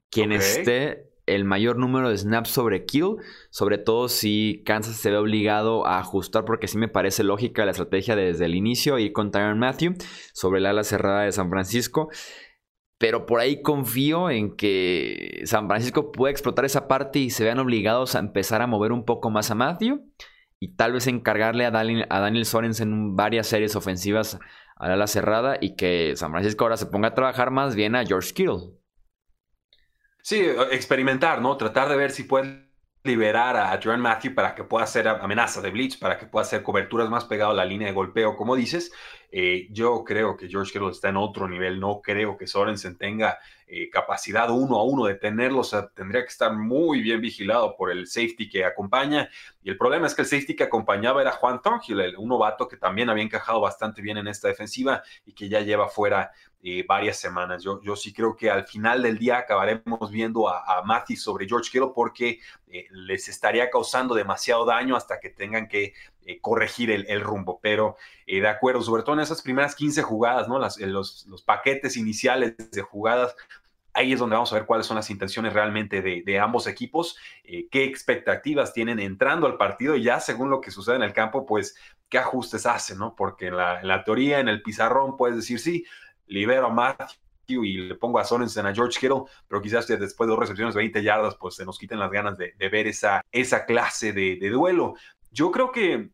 quien 0.10 0.34
esté 0.34 1.12
el 1.26 1.46
mayor 1.46 1.78
número 1.78 2.10
de 2.10 2.18
snaps 2.18 2.50
sobre 2.50 2.86
kill, 2.86 3.18
sobre 3.50 3.78
todo 3.78 4.10
si 4.10 4.62
Kansas 4.66 4.98
se 4.98 5.10
ve 5.10 5.18
obligado 5.18 5.88
a 5.88 6.00
ajustar, 6.00 6.44
porque 6.44 6.68
sí 6.68 6.78
me 6.78 6.90
parece 6.90 7.24
lógica 7.24 7.64
la 7.64 7.72
estrategia 7.72 8.16
desde 8.16 8.46
el 8.46 8.56
inicio, 8.56 9.00
ir 9.00 9.14
con 9.14 9.32
Tyron 9.32 9.60
Matthew 9.60 9.96
sobre 10.34 10.60
la 10.60 10.72
ala 10.72 10.84
cerrada 10.84 11.24
de 11.24 11.32
San 11.32 11.50
Francisco. 11.50 12.10
Pero 13.02 13.26
por 13.26 13.40
ahí 13.40 13.64
confío 13.64 14.30
en 14.30 14.56
que 14.56 15.42
San 15.46 15.68
Francisco 15.68 16.12
pueda 16.12 16.30
explotar 16.30 16.66
esa 16.66 16.88
parte 16.88 17.18
y 17.18 17.32
se 17.32 17.44
vean 17.44 17.58
obligados 17.58 18.14
a 18.14 18.20
empezar 18.20 18.62
a 18.62 18.68
mover 18.68 18.92
un 18.92 19.06
poco 19.06 19.32
más 19.32 19.50
a 19.50 19.56
Matthew. 19.56 20.06
Y 20.60 20.76
tal 20.76 20.94
vez 20.94 21.08
encargarle 21.08 21.66
a 21.66 21.72
Daniel, 21.72 22.06
a 22.12 22.20
Daniel 22.20 22.46
en 22.80 23.16
varias 23.16 23.48
series 23.48 23.76
ofensivas 23.76 24.40
a 24.76 24.96
la 24.96 25.08
cerrada. 25.08 25.58
Y 25.60 25.76
que 25.76 26.16
San 26.16 26.30
Francisco 26.30 26.64
ahora 26.64 26.78
se 26.78 26.86
ponga 26.86 27.08
a 27.08 27.16
trabajar 27.16 27.50
más 27.50 27.76
bien 27.76 27.96
a 27.96 28.06
George 28.06 28.36
Kittle. 28.36 28.70
Sí, 30.22 30.46
experimentar, 30.70 31.42
¿no? 31.42 31.58
Tratar 31.58 31.90
de 31.90 31.96
ver 31.96 32.12
si 32.12 32.26
puede 32.26 32.70
liberar 33.04 33.58
a 33.58 33.72
Jordan 33.84 34.02
Matthew 34.02 34.36
para 34.36 34.54
que 34.54 34.64
pueda 34.64 34.84
hacer 34.84 35.08
amenaza 35.08 35.60
de 35.60 35.72
blitz, 35.72 35.98
para 35.98 36.20
que 36.20 36.28
pueda 36.28 36.44
hacer 36.44 36.62
coberturas 36.62 37.10
más 37.10 37.26
pegado 37.26 37.50
a 37.50 37.56
la 37.56 37.66
línea 37.66 37.88
de 37.88 37.96
golpeo, 37.96 38.36
como 38.36 38.56
dices, 38.56 38.92
eh, 39.34 39.68
yo 39.72 40.04
creo 40.04 40.36
que 40.36 40.50
George 40.50 40.74
Kittle 40.74 40.90
está 40.90 41.08
en 41.10 41.18
otro 41.18 41.48
nivel. 41.48 41.80
No 41.80 42.02
creo 42.02 42.38
que 42.38 42.48
Sorensen 42.48 42.98
tenga 42.98 43.40
eh, 43.66 43.90
capacidad 43.90 44.50
uno 44.50 44.78
a 44.78 44.84
uno 44.84 45.06
de 45.06 45.16
tenerlo. 45.16 45.60
O 45.60 45.64
sea, 45.64 45.88
tendría 45.88 46.22
que 46.22 46.28
estar 46.28 46.54
muy 46.54 47.02
bien 47.02 47.22
vigilado 47.22 47.76
por 47.78 47.92
el 47.92 48.08
safety 48.08 48.50
que 48.50 48.66
acompaña. 48.66 49.30
Y 49.64 49.70
el 49.70 49.78
problema 49.78 50.08
es 50.08 50.16
que 50.16 50.24
el 50.24 50.28
safety 50.28 50.56
que 50.56 50.64
acompañaba 50.64 51.22
era 51.22 51.32
Juan 51.32 51.62
Thornhill, 51.62 52.18
un 52.18 52.28
novato 52.28 52.68
que 52.68 52.76
también 52.76 53.10
había 53.10 53.24
encajado 53.24 53.62
bastante 53.62 54.02
bien 54.02 54.18
en 54.18 54.28
esta 54.28 54.50
defensiva 54.50 55.02
y 55.26 55.34
que 55.34 55.48
ya 55.48 55.62
lleva 55.62 55.88
fuera 55.88 56.32
eh, 56.62 56.84
varias 56.86 57.18
semanas. 57.18 57.64
Yo, 57.64 57.82
yo 57.82 57.96
sí 57.96 58.12
creo 58.12 58.36
que 58.36 58.52
al 58.52 58.66
final 58.66 59.02
del 59.02 59.18
día 59.18 59.38
acabaremos 59.38 60.12
viendo 60.12 60.50
a, 60.50 60.80
a 60.80 60.84
Matthew 60.84 61.16
sobre 61.16 61.48
George 61.48 61.72
Kittle 61.72 61.92
porque 61.96 62.40
les 62.92 63.28
estaría 63.28 63.70
causando 63.70 64.16
demasiado 64.16 64.66
daño 64.66 64.96
hasta 64.96 65.20
que 65.20 65.30
tengan 65.30 65.68
que 65.68 65.94
eh, 66.26 66.40
corregir 66.40 66.92
el, 66.92 67.22
rumbo. 67.22 67.60
Pero 67.62 67.98
eh, 68.26 68.42
de 68.42 68.48
acuerdo, 68.48 68.82
sobre 68.82 69.04
todo 69.04 69.16
en 69.16 69.22
esas 69.22 69.42
primeras 69.42 69.76
15 69.76 70.02
jugadas, 70.04 70.48
¿no? 70.48 70.60
Las, 70.60 70.80
los, 70.80 71.26
los, 71.28 71.42
paquetes 71.42 71.98
iniciales 71.98 72.56
de 72.72 72.82
jugadas, 72.82 73.36
ahí 73.94 74.14
es 74.14 74.20
donde 74.20 74.36
vamos 74.36 74.52
a 74.52 74.56
ver 74.56 74.66
cuáles 74.66 74.86
son 74.86 74.96
las 74.96 75.10
intenciones 75.10 75.54
realmente 75.54 76.02
de, 76.02 76.40
ambos 76.40 76.68
equipos, 76.68 77.18
eh, 77.44 77.68
qué 77.70 77.84
expectativas 77.84 78.74
tienen 78.74 79.00
entrando 79.00 79.48
al 79.48 79.58
partido 79.58 79.96
y 79.96 80.04
ya 80.04 80.20
según 80.20 80.50
lo 80.50 80.62
que 80.62 80.72
sucede 80.72 80.96
en 80.96 81.04
el 81.04 81.14
campo, 81.14 81.46
pues 81.46 81.76
qué 82.10 82.18
ajustes 82.18 82.66
hacen, 82.66 83.00
¿no? 83.00 83.16
Porque 83.16 83.48
en 83.48 83.58
la, 83.58 84.04
teoría, 84.04 84.40
en 84.40 84.48
el 84.48 84.62
pizarrón, 84.62 85.18
puedes 85.18 85.36
decir, 85.38 85.60
sí, 85.60 85.86
libero 86.28 86.68
a 86.68 86.70
Matthew 86.70 87.64
y 87.64 87.78
le 87.78 87.96
pongo 87.96 88.20
a 88.20 88.26
Sorensen, 88.26 88.66
a 88.66 88.74
George 88.74 89.00
Kittle, 89.00 89.24
pero 89.48 89.62
quizás 89.62 89.88
después 89.88 90.28
de 90.28 90.32
dos 90.32 90.40
recepciones, 90.40 90.76
20 90.76 91.04
yardas, 91.04 91.36
pues 91.36 91.56
se 91.56 91.66
nos 91.66 91.78
quiten 91.78 92.00
las 92.00 92.12
ganas 92.12 92.38
de, 92.38 92.54
ver 92.58 92.88
esa, 92.88 93.22
esa 93.32 93.66
clase 93.66 94.14
de, 94.14 94.50
duelo. 94.50 94.96
Yo 95.32 95.50
creo 95.52 95.72
que 95.72 96.12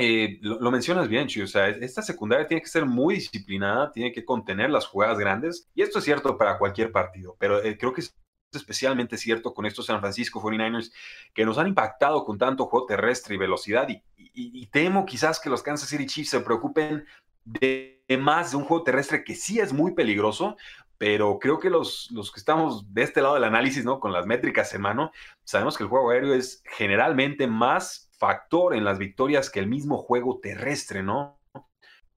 eh, 0.00 0.38
lo, 0.42 0.70
mencionas 0.70 1.08
bien, 1.08 1.26
Chi, 1.26 1.42
o 1.42 1.46
sea, 1.48 1.68
esta 1.68 2.02
secundaria 2.02 2.46
tiene 2.46 2.62
que 2.62 2.68
ser 2.68 2.86
muy 2.86 3.16
disciplinada, 3.16 3.90
tiene 3.90 4.12
que 4.12 4.24
contener 4.24 4.70
las 4.70 4.86
jugadas 4.86 5.18
grandes, 5.18 5.68
y 5.74 5.82
esto 5.82 5.98
es 5.98 6.04
cierto 6.04 6.38
para 6.38 6.56
cualquier 6.56 6.92
partido, 6.92 7.36
pero 7.40 7.60
eh, 7.62 7.76
creo 7.76 7.92
que 7.92 8.02
es 8.02 8.14
especialmente 8.52 9.16
cierto 9.16 9.52
con 9.52 9.66
estos 9.66 9.86
San 9.86 10.00
Francisco 10.00 10.40
49ers 10.40 10.92
que 11.34 11.44
nos 11.44 11.58
han 11.58 11.66
impactado 11.66 12.24
con 12.24 12.38
tanto 12.38 12.66
juego 12.66 12.86
terrestre 12.86 13.34
y 13.34 13.38
velocidad, 13.38 13.88
y, 14.16 14.66
temo 14.68 15.04
quizás 15.04 15.40
que 15.40 15.50
los 15.50 15.64
Kansas 15.64 15.88
City 15.88 16.06
Chiefs 16.06 16.30
se 16.30 16.40
preocupen 16.40 17.04
de, 17.44 18.04
más 18.20 18.52
de 18.52 18.58
un 18.58 18.64
juego 18.64 18.84
terrestre 18.84 19.24
que 19.24 19.34
sí 19.34 19.58
es 19.58 19.72
muy 19.72 19.94
peligroso, 19.94 20.56
pero 20.98 21.38
creo 21.38 21.60
que 21.60 21.70
los, 21.70 22.10
los 22.10 22.32
que 22.32 22.40
estamos 22.40 22.92
de 22.92 23.04
este 23.04 23.22
lado 23.22 23.34
del 23.34 23.44
análisis, 23.44 23.84
¿no? 23.84 24.00
Con 24.00 24.12
las 24.12 24.26
métricas 24.26 24.74
en 24.74 24.82
mano, 24.82 25.12
sabemos 25.44 25.76
que 25.76 25.84
el 25.84 25.88
juego 25.88 26.10
aéreo 26.10 26.34
es 26.34 26.62
generalmente 26.64 27.46
más 27.46 28.10
factor 28.18 28.74
en 28.74 28.84
las 28.84 28.98
victorias 28.98 29.48
que 29.48 29.60
el 29.60 29.68
mismo 29.68 29.98
juego 29.98 30.40
terrestre, 30.40 31.04
¿no? 31.04 31.38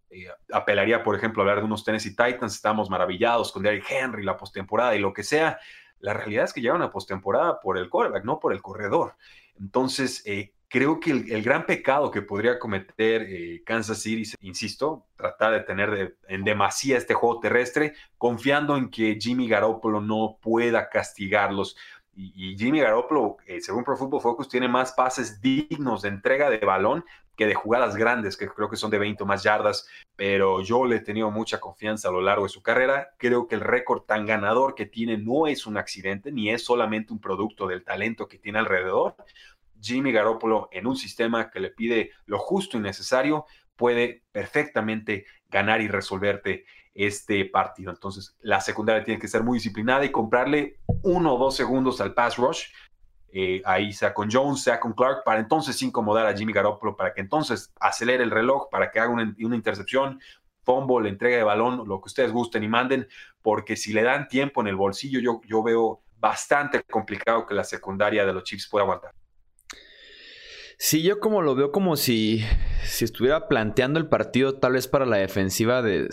Eh, 0.09 0.25
apelaría, 0.51 1.03
por 1.03 1.15
ejemplo, 1.15 1.41
a 1.41 1.43
hablar 1.43 1.59
de 1.59 1.65
unos 1.65 1.85
Tennessee 1.85 2.15
Titans, 2.15 2.55
estamos 2.55 2.89
maravillados 2.89 3.51
con 3.51 3.61
Derrick 3.61 3.85
Henry, 3.89 4.23
la 4.23 4.35
postemporada 4.35 4.95
y 4.95 4.99
lo 4.99 5.13
que 5.13 5.23
sea. 5.23 5.59
La 5.99 6.13
realidad 6.13 6.45
es 6.45 6.53
que 6.53 6.61
llevan 6.61 6.81
a 6.81 6.89
postemporada 6.89 7.59
por 7.59 7.77
el 7.77 7.87
quarterback, 7.87 8.25
no 8.25 8.39
por 8.39 8.51
el 8.51 8.63
corredor. 8.63 9.15
Entonces, 9.59 10.23
eh, 10.25 10.53
creo 10.71 11.01
que 11.01 11.11
el, 11.11 11.43
gran 11.43 11.65
pecado 11.65 12.09
que 12.09 12.21
podría 12.21 12.57
cometer 12.57 13.23
eh, 13.23 13.61
Kansas 13.65 14.01
City, 14.01 14.31
insisto, 14.39 15.05
tratar 15.17 15.51
de 15.51 15.59
tener 15.59 16.15
en 16.29 16.43
demasía 16.45 16.97
este 16.97 17.13
juego 17.13 17.41
terrestre, 17.41 17.93
confiando 18.17 18.77
en 18.77 18.89
que 18.89 19.17
Jimmy 19.19 19.49
Garoppolo 19.49 19.99
no 19.99 20.37
pueda 20.41 20.89
castigarlos. 20.89 21.75
Y, 22.13 22.57
Jimmy 22.57 22.79
Garoppolo, 22.79 23.37
eh, 23.45 23.59
según 23.59 23.83
Pro 23.83 23.97
Football 23.97 24.21
Focus, 24.21 24.47
tiene 24.47 24.69
más 24.69 24.93
pases 24.93 25.41
dignos 25.41 26.03
de 26.03 26.09
entrega 26.09 26.49
de 26.49 26.59
balón 26.59 27.03
que 27.35 27.47
de 27.47 27.55
jugadas 27.55 27.95
grandes, 27.97 28.37
que 28.37 28.47
creo 28.47 28.69
que 28.69 28.75
son 28.77 28.91
de 28.91 28.99
20 28.99 29.23
o 29.23 29.25
más 29.25 29.43
yardas, 29.43 29.87
pero 30.15 30.61
yo 30.61 30.85
le 30.85 30.97
he 30.97 30.99
tenido 30.99 31.31
mucha 31.31 31.59
confianza 31.59 32.09
a 32.09 32.11
lo 32.11 32.21
largo 32.21 32.43
de 32.43 32.49
su 32.49 32.61
carrera. 32.61 33.09
Creo 33.17 33.47
que 33.47 33.55
el 33.55 33.61
récord 33.61 34.03
tan 34.03 34.25
ganador 34.25 34.75
que 34.75 34.85
tiene 34.85 35.17
no 35.17 35.47
es 35.47 35.65
un 35.65 35.77
accidente, 35.77 36.31
ni 36.31 36.49
es 36.49 36.63
solamente 36.63 37.11
un 37.11 37.19
producto 37.19 37.67
del 37.67 37.83
talento 37.83 38.27
que 38.27 38.37
tiene 38.37 38.59
alrededor. 38.59 39.15
Jimmy 39.81 40.11
Garoppolo, 40.11 40.69
en 40.71 40.87
un 40.87 40.95
sistema 40.95 41.49
que 41.49 41.59
le 41.59 41.71
pide 41.71 42.11
lo 42.25 42.39
justo 42.39 42.77
y 42.77 42.81
necesario, 42.81 43.45
puede 43.75 44.23
perfectamente 44.31 45.25
ganar 45.49 45.81
y 45.81 45.87
resolverte 45.87 46.65
este 46.93 47.45
partido. 47.45 47.91
Entonces, 47.91 48.35
la 48.41 48.61
secundaria 48.61 49.03
tiene 49.03 49.19
que 49.19 49.27
ser 49.27 49.43
muy 49.43 49.57
disciplinada 49.57 50.05
y 50.05 50.11
comprarle 50.11 50.79
uno 51.03 51.35
o 51.35 51.37
dos 51.37 51.55
segundos 51.55 52.01
al 52.01 52.13
pass 52.13 52.37
rush. 52.37 52.65
Eh, 53.33 53.61
ahí 53.65 53.93
sea 53.93 54.13
con 54.13 54.29
Jones, 54.29 54.61
sea 54.61 54.79
con 54.79 54.93
Clark, 54.93 55.23
para 55.23 55.39
entonces 55.39 55.81
incomodar 55.81 56.27
a 56.27 56.35
Jimmy 56.35 56.51
Garoppolo, 56.51 56.97
para 56.97 57.13
que 57.13 57.21
entonces 57.21 57.71
acelere 57.79 58.23
el 58.23 58.31
reloj, 58.31 58.69
para 58.69 58.91
que 58.91 58.99
haga 58.99 59.09
una, 59.09 59.33
intercepción, 59.55 60.19
fumble, 60.63 61.07
entrega 61.07 61.37
de 61.37 61.43
balón, 61.43 61.87
lo 61.87 62.01
que 62.01 62.07
ustedes 62.07 62.33
gusten 62.33 62.63
y 62.63 62.67
manden, 62.67 63.07
porque 63.41 63.77
si 63.77 63.93
le 63.93 64.03
dan 64.03 64.27
tiempo 64.27 64.59
en 64.59 64.67
el 64.67 64.75
bolsillo, 64.75 65.21
yo, 65.21 65.41
yo 65.47 65.63
veo 65.63 66.01
bastante 66.19 66.83
complicado 66.83 67.45
que 67.45 67.53
la 67.53 67.63
secundaria 67.63 68.25
de 68.25 68.33
los 68.33 68.43
Chiefs 68.43 68.67
pueda 68.69 68.83
aguantar. 68.83 69.11
Sí, 70.83 71.03
yo 71.03 71.19
como 71.19 71.43
lo 71.43 71.53
veo 71.53 71.71
como 71.71 71.95
si, 71.95 72.43
si 72.83 73.05
estuviera 73.05 73.47
planteando 73.47 73.99
el 73.99 74.07
partido 74.07 74.55
tal 74.55 74.73
vez 74.73 74.87
para 74.87 75.05
la 75.05 75.17
defensiva 75.17 75.83
de, 75.83 76.09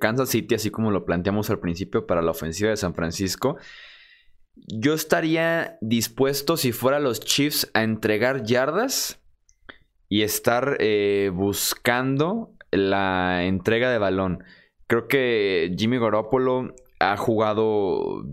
Kansas 0.00 0.30
City, 0.30 0.56
así 0.56 0.72
como 0.72 0.90
lo 0.90 1.04
planteamos 1.04 1.50
al 1.50 1.60
principio 1.60 2.04
para 2.04 2.20
la 2.20 2.32
ofensiva 2.32 2.70
de 2.70 2.76
San 2.76 2.94
Francisco. 2.94 3.58
Yo 4.56 4.94
estaría 4.94 5.78
dispuesto, 5.80 6.56
si 6.56 6.72
fuera 6.72 6.98
los 6.98 7.20
Chiefs, 7.20 7.70
a 7.74 7.84
entregar 7.84 8.42
yardas 8.42 9.22
y 10.08 10.22
estar 10.22 10.78
eh, 10.80 11.30
buscando 11.32 12.50
la 12.72 13.44
entrega 13.44 13.88
de 13.88 13.98
balón. 13.98 14.42
Creo 14.88 15.06
que 15.06 15.72
Jimmy 15.78 16.00
Garoppolo 16.00 16.74
ha 16.98 17.16
jugado, 17.16 18.24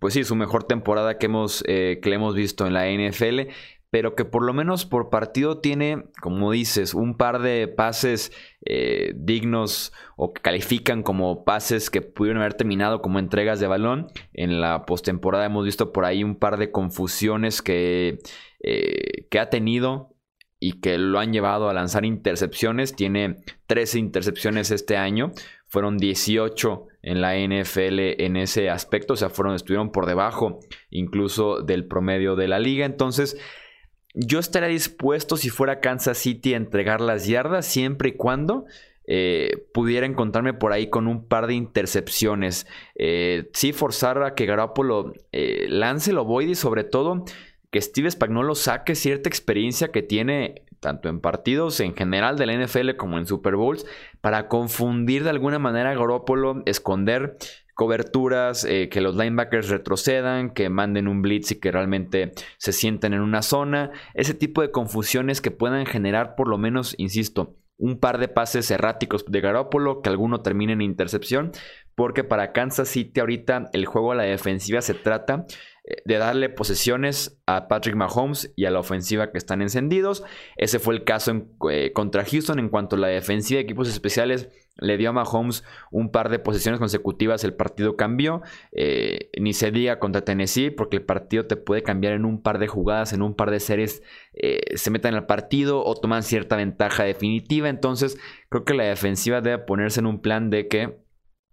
pues 0.00 0.12
sí, 0.12 0.22
su 0.22 0.36
mejor 0.36 0.64
temporada 0.64 1.16
que, 1.16 1.24
hemos, 1.24 1.64
eh, 1.66 1.98
que 2.02 2.10
le 2.10 2.16
hemos 2.16 2.34
visto 2.34 2.66
en 2.66 2.74
la 2.74 2.90
NFL 2.90 3.48
pero 3.90 4.14
que 4.14 4.24
por 4.24 4.44
lo 4.44 4.52
menos 4.54 4.86
por 4.86 5.10
partido 5.10 5.58
tiene, 5.58 6.04
como 6.22 6.52
dices, 6.52 6.94
un 6.94 7.16
par 7.16 7.40
de 7.40 7.66
pases 7.66 8.32
eh, 8.64 9.12
dignos 9.16 9.92
o 10.16 10.32
que 10.32 10.40
califican 10.40 11.02
como 11.02 11.44
pases 11.44 11.90
que 11.90 12.00
pudieron 12.00 12.40
haber 12.40 12.54
terminado 12.54 13.02
como 13.02 13.18
entregas 13.18 13.58
de 13.58 13.66
balón. 13.66 14.06
En 14.32 14.60
la 14.60 14.86
postemporada 14.86 15.46
hemos 15.46 15.64
visto 15.64 15.92
por 15.92 16.04
ahí 16.04 16.22
un 16.22 16.36
par 16.36 16.56
de 16.56 16.70
confusiones 16.70 17.62
que, 17.62 18.18
eh, 18.62 19.26
que 19.28 19.38
ha 19.40 19.50
tenido 19.50 20.14
y 20.60 20.80
que 20.80 20.98
lo 20.98 21.18
han 21.18 21.32
llevado 21.32 21.68
a 21.68 21.74
lanzar 21.74 22.04
intercepciones. 22.04 22.94
Tiene 22.94 23.38
13 23.66 23.98
intercepciones 23.98 24.70
este 24.70 24.96
año. 24.96 25.32
Fueron 25.66 25.96
18 25.96 26.86
en 27.02 27.20
la 27.22 27.34
NFL 27.36 28.22
en 28.22 28.36
ese 28.36 28.68
aspecto. 28.68 29.14
O 29.14 29.16
sea, 29.16 29.30
fueron, 29.30 29.54
estuvieron 29.54 29.90
por 29.90 30.06
debajo 30.06 30.60
incluso 30.90 31.62
del 31.62 31.86
promedio 31.86 32.36
de 32.36 32.46
la 32.46 32.58
liga. 32.58 32.84
Entonces, 32.84 33.38
yo 34.14 34.38
estaría 34.38 34.68
dispuesto 34.68 35.36
si 35.36 35.50
fuera 35.50 35.80
Kansas 35.80 36.18
City 36.18 36.54
a 36.54 36.56
entregar 36.56 37.00
las 37.00 37.26
yardas 37.26 37.66
siempre 37.66 38.10
y 38.10 38.12
cuando 38.12 38.66
eh, 39.06 39.66
pudiera 39.72 40.06
encontrarme 40.06 40.54
por 40.54 40.72
ahí 40.72 40.88
con 40.88 41.06
un 41.06 41.26
par 41.26 41.46
de 41.46 41.54
intercepciones. 41.54 42.66
Eh, 42.94 43.50
sí, 43.52 43.72
forzar 43.72 44.22
a 44.22 44.34
que 44.34 44.46
Garoppolo 44.46 45.14
eh, 45.32 45.66
lance 45.68 46.12
lo 46.12 46.24
void 46.24 46.48
y 46.48 46.54
sobre 46.54 46.84
todo 46.84 47.24
que 47.70 47.80
Steve 47.80 48.10
Spagnuolo 48.10 48.54
saque 48.54 48.94
cierta 48.94 49.28
experiencia 49.28 49.92
que 49.92 50.02
tiene 50.02 50.62
tanto 50.80 51.08
en 51.08 51.20
partidos 51.20 51.78
en 51.80 51.94
general 51.94 52.36
de 52.36 52.46
la 52.46 52.54
NFL 52.54 52.96
como 52.96 53.18
en 53.18 53.26
Super 53.26 53.54
Bowls 53.54 53.86
para 54.20 54.48
confundir 54.48 55.24
de 55.24 55.30
alguna 55.30 55.58
manera 55.58 55.90
a 55.90 55.94
Garoppolo, 55.94 56.62
esconder 56.66 57.36
coberturas, 57.80 58.64
eh, 58.64 58.90
que 58.90 59.00
los 59.00 59.16
linebackers 59.16 59.70
retrocedan, 59.70 60.50
que 60.50 60.68
manden 60.68 61.08
un 61.08 61.22
blitz 61.22 61.52
y 61.52 61.60
que 61.60 61.72
realmente 61.72 62.32
se 62.58 62.72
sienten 62.72 63.14
en 63.14 63.22
una 63.22 63.40
zona. 63.40 63.90
Ese 64.12 64.34
tipo 64.34 64.60
de 64.60 64.70
confusiones 64.70 65.40
que 65.40 65.50
puedan 65.50 65.86
generar 65.86 66.34
por 66.34 66.46
lo 66.46 66.58
menos, 66.58 66.94
insisto, 66.98 67.56
un 67.78 67.98
par 67.98 68.18
de 68.18 68.28
pases 68.28 68.70
erráticos 68.70 69.24
de 69.26 69.40
Garoppolo, 69.40 70.02
que 70.02 70.10
alguno 70.10 70.42
termine 70.42 70.74
en 70.74 70.82
intercepción, 70.82 71.52
porque 71.94 72.22
para 72.22 72.52
Kansas 72.52 72.88
City 72.88 73.18
ahorita 73.18 73.70
el 73.72 73.86
juego 73.86 74.12
a 74.12 74.14
la 74.14 74.24
defensiva 74.24 74.82
se 74.82 74.92
trata 74.92 75.46
eh, 75.84 76.02
de 76.04 76.18
darle 76.18 76.50
posesiones 76.50 77.40
a 77.46 77.66
Patrick 77.66 77.96
Mahomes 77.96 78.52
y 78.56 78.66
a 78.66 78.70
la 78.70 78.80
ofensiva 78.80 79.32
que 79.32 79.38
están 79.38 79.62
encendidos. 79.62 80.22
Ese 80.58 80.78
fue 80.80 80.92
el 80.92 81.04
caso 81.04 81.46
eh, 81.70 81.92
contra 81.94 82.26
Houston 82.26 82.58
en 82.58 82.68
cuanto 82.68 82.96
a 82.96 82.98
la 82.98 83.08
defensiva 83.08 83.56
de 83.56 83.62
equipos 83.62 83.88
especiales 83.88 84.50
le 84.80 84.96
dio 84.96 85.10
a 85.10 85.12
Mahomes 85.12 85.64
un 85.90 86.10
par 86.10 86.28
de 86.28 86.38
posiciones 86.38 86.80
consecutivas, 86.80 87.44
el 87.44 87.54
partido 87.54 87.96
cambió. 87.96 88.42
Eh, 88.72 89.30
ni 89.38 89.52
se 89.52 89.70
diga 89.70 89.98
contra 89.98 90.24
Tennessee, 90.24 90.70
porque 90.70 90.96
el 90.96 91.02
partido 91.02 91.46
te 91.46 91.56
puede 91.56 91.82
cambiar 91.82 92.14
en 92.14 92.24
un 92.24 92.42
par 92.42 92.58
de 92.58 92.66
jugadas, 92.66 93.12
en 93.12 93.22
un 93.22 93.34
par 93.34 93.50
de 93.50 93.60
series, 93.60 94.02
eh, 94.34 94.76
se 94.76 94.90
metan 94.90 95.14
al 95.14 95.26
partido 95.26 95.84
o 95.84 95.94
toman 95.94 96.22
cierta 96.22 96.56
ventaja 96.56 97.04
definitiva. 97.04 97.68
Entonces, 97.68 98.18
creo 98.48 98.64
que 98.64 98.74
la 98.74 98.84
defensiva 98.84 99.40
debe 99.40 99.58
ponerse 99.58 100.00
en 100.00 100.06
un 100.06 100.20
plan 100.20 100.50
de 100.50 100.68
que 100.68 100.98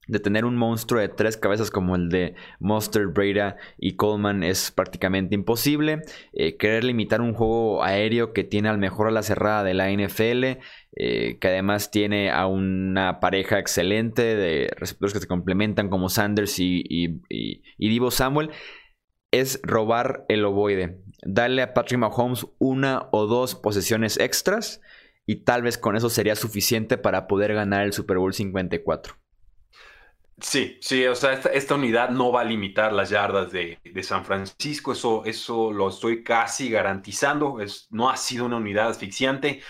de 0.08 0.20
tener 0.20 0.46
un 0.46 0.56
monstruo 0.56 1.02
de 1.02 1.10
tres 1.10 1.38
cabezas 1.38 1.72
como 1.72 1.96
el 1.96 2.10
de 2.10 2.36
Monster, 2.60 3.08
Breda 3.08 3.58
y 3.78 3.96
Coleman 3.96 4.44
es 4.44 4.72
prácticamente 4.72 5.36
imposible. 5.36 6.02
Eh, 6.34 6.58
querer 6.58 6.84
limitar 6.84 7.22
un 7.22 7.34
juego 7.34 7.84
aéreo 7.84 8.34
que 8.34 8.44
tiene 8.44 8.70
al 8.70 8.78
mejor 8.78 9.08
a 9.08 9.12
la 9.12 9.24
cerrada 9.24 9.64
de 9.64 9.74
la 9.74 9.92
NFL, 9.92 10.60
eh, 10.96 11.38
que 11.40 11.48
además 11.48 11.92
tiene 11.92 12.32
a 12.32 12.48
una 12.48 13.20
pareja 13.20 13.60
excelente 13.60 14.22
de 14.22 14.70
receptores 14.78 15.14
que 15.14 15.20
se 15.20 15.28
complementan 15.28 15.90
como 15.90 16.10
Sanders 16.10 16.58
y, 16.60 16.84
y, 16.90 17.62
Divo 17.78 18.12
Samuel, 18.12 18.52
es 19.32 19.60
robar 19.64 20.26
el 20.30 20.46
ovoide. 20.46 21.00
Darle 21.24 21.62
a 21.62 21.74
Patrick 21.74 22.00
Mahomes 22.00 22.48
una 22.60 23.10
o 23.12 23.28
dos 23.28 23.56
posesiones 23.56 24.18
extras 24.20 24.82
y 25.26 25.44
tal 25.44 25.62
vez 25.62 25.78
con 25.78 25.98
eso 25.98 26.10
sería 26.10 26.36
suficiente 26.36 26.98
para 26.98 27.28
poder 27.28 27.54
ganar 27.54 27.84
el 27.84 27.92
Super 27.92 28.18
Bowl 28.18 28.34
54. 28.34 29.18
Sí, 30.40 30.78
sí, 30.82 31.04
o 31.08 31.16
sea, 31.16 31.34
esta, 31.34 31.74
unidad 31.74 32.12
no 32.12 32.32
va 32.32 32.42
a 32.42 32.44
limitar 32.44 32.94
las 32.94 33.10
yardas 33.10 33.52
de, 33.52 33.80
San 34.04 34.24
Francisco, 34.24 34.92
eso, 34.92 35.26
eso 35.26 35.72
lo 35.72 35.90
estoy 35.90 36.24
casi 36.24 36.70
garantizando, 36.70 37.60
es, 37.60 37.88
no 37.90 38.08
ha 38.12 38.18
sido 38.18 38.46
una 38.46 38.58
unidad 38.58 38.90
asfixiante, 38.90 39.64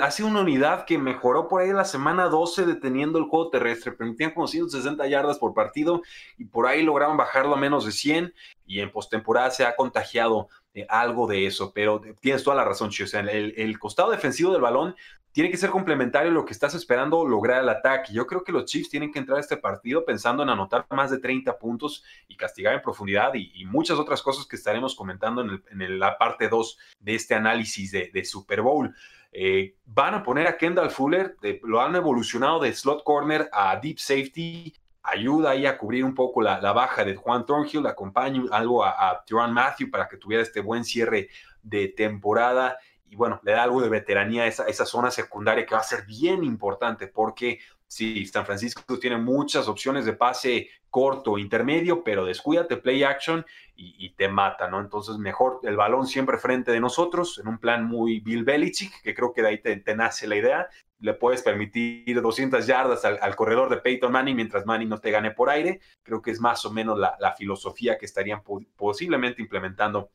ha 0.00 0.10
sido 0.10 0.30
una 0.30 0.40
unidad 0.40 0.86
que 0.86 0.96
mejoró 0.96 1.48
por 1.48 1.60
ahí 1.60 1.70
la 1.70 1.84
semana 1.84 2.30
12 2.30 2.64
deteniendo 2.64 3.18
el 3.18 3.26
juego 3.26 3.50
terrestre, 3.50 3.92
permitían 3.92 4.30
como 4.30 4.48
160 4.48 5.06
yardas 5.06 5.38
por 5.38 5.52
partido 5.52 6.00
y 6.38 6.46
por 6.46 6.66
ahí 6.66 6.82
lograron 6.82 7.18
bajarlo 7.18 7.54
a 7.54 7.58
menos 7.58 7.84
de 7.84 7.92
100 7.92 8.32
y 8.64 8.80
en 8.80 8.90
postemporada 8.90 9.50
se 9.50 9.66
ha 9.66 9.76
contagiado 9.76 10.48
algo 10.88 11.26
de 11.26 11.46
eso, 11.46 11.72
pero 11.74 12.00
tienes 12.20 12.42
toda 12.42 12.56
la 12.56 12.64
razón, 12.64 12.88
Chio, 12.88 13.04
o 13.04 13.08
sea, 13.08 13.20
el 13.20 13.78
costado 13.78 14.10
defensivo 14.10 14.52
del 14.52 14.62
balón 14.62 14.96
tiene 15.36 15.50
que 15.50 15.58
ser 15.58 15.68
complementario 15.68 16.30
lo 16.30 16.46
que 16.46 16.54
estás 16.54 16.74
esperando 16.74 17.28
lograr 17.28 17.62
el 17.62 17.68
ataque. 17.68 18.10
Yo 18.10 18.26
creo 18.26 18.42
que 18.42 18.52
los 18.52 18.64
Chiefs 18.64 18.88
tienen 18.88 19.12
que 19.12 19.18
entrar 19.18 19.36
a 19.36 19.42
este 19.42 19.58
partido 19.58 20.02
pensando 20.02 20.42
en 20.42 20.48
anotar 20.48 20.86
más 20.88 21.10
de 21.10 21.18
30 21.18 21.58
puntos 21.58 22.02
y 22.26 22.38
castigar 22.38 22.72
en 22.72 22.80
profundidad 22.80 23.34
y, 23.34 23.62
muchas 23.66 23.98
otras 23.98 24.22
cosas 24.22 24.46
que 24.46 24.56
estaremos 24.56 24.96
comentando 24.96 25.42
en, 25.42 25.98
la 25.98 26.16
parte 26.16 26.48
2 26.48 26.78
de 27.00 27.14
este 27.14 27.34
análisis 27.34 27.92
de, 27.92 28.24
Super 28.24 28.62
Bowl. 28.62 28.94
Eh, 29.30 29.74
van 29.84 30.14
a 30.14 30.22
poner 30.22 30.46
a 30.46 30.56
Kendall 30.56 30.90
Fuller, 30.90 31.36
lo 31.64 31.82
han 31.82 31.94
evolucionado 31.96 32.58
de 32.58 32.72
slot 32.72 33.04
corner 33.04 33.50
a 33.52 33.76
deep 33.76 33.98
safety, 33.98 34.72
ayuda 35.02 35.50
ahí 35.50 35.66
a 35.66 35.76
cubrir 35.76 36.02
un 36.02 36.14
poco 36.14 36.40
la, 36.40 36.72
baja 36.72 37.04
de 37.04 37.14
Juan 37.14 37.44
Thornhill, 37.44 37.86
acompaña 37.86 38.44
algo 38.52 38.82
a, 38.82 39.10
a 39.10 39.46
Matthew 39.48 39.90
para 39.90 40.08
que 40.08 40.16
tuviera 40.16 40.42
este 40.42 40.60
buen 40.60 40.82
cierre 40.82 41.28
de 41.62 41.88
temporada 41.88 42.78
y 43.08 43.16
bueno, 43.16 43.40
le 43.44 43.52
da 43.52 43.62
algo 43.62 43.80
de 43.80 43.88
veteranía 43.88 44.42
a 44.42 44.46
esa, 44.46 44.64
esa 44.66 44.84
zona 44.84 45.10
secundaria 45.10 45.64
que 45.64 45.74
va 45.74 45.80
a 45.80 45.84
ser 45.84 46.04
bien 46.04 46.44
importante 46.44 47.06
porque 47.06 47.60
sí, 47.86 48.26
San 48.26 48.46
Francisco 48.46 48.98
tiene 48.98 49.16
muchas 49.16 49.68
opciones 49.68 50.04
de 50.04 50.12
pase 50.12 50.68
corto, 50.90 51.36
intermedio, 51.36 52.02
pero 52.02 52.24
descuídate 52.24 52.78
play 52.78 53.02
action 53.02 53.44
y, 53.78 54.08
te 54.16 54.28
mata, 54.28 54.68
¿no? 54.70 54.80
Entonces, 54.80 55.18
mejor 55.18 55.60
el 55.64 55.76
balón 55.76 56.06
siempre 56.06 56.38
frente 56.38 56.72
de 56.72 56.80
nosotros, 56.80 57.38
en 57.38 57.48
un 57.48 57.58
plan 57.58 57.84
muy 57.84 58.20
Bill 58.20 58.44
Belichick, 58.44 59.02
que 59.02 59.14
creo 59.14 59.34
que 59.34 59.42
de 59.42 59.48
ahí 59.48 59.58
te, 59.58 59.94
nace 59.94 60.26
la 60.26 60.36
idea. 60.36 60.68
Le 61.00 61.12
puedes 61.12 61.42
permitir 61.42 62.22
200 62.22 62.66
yardas 62.66 63.04
al, 63.04 63.36
corredor 63.36 63.68
de 63.68 63.76
Peyton 63.76 64.10
Manning 64.10 64.36
mientras 64.36 64.64
Manning 64.64 64.88
no 64.88 64.98
te 64.98 65.10
gane 65.10 65.32
por 65.32 65.50
aire. 65.50 65.80
Creo 66.02 66.22
que 66.22 66.30
es 66.30 66.40
más 66.40 66.64
o 66.64 66.72
menos 66.72 66.98
la, 66.98 67.14
la 67.20 67.34
filosofía 67.34 67.98
que 67.98 68.06
estarían 68.06 68.42
posiblemente 68.76 69.42
implementando 69.42 70.08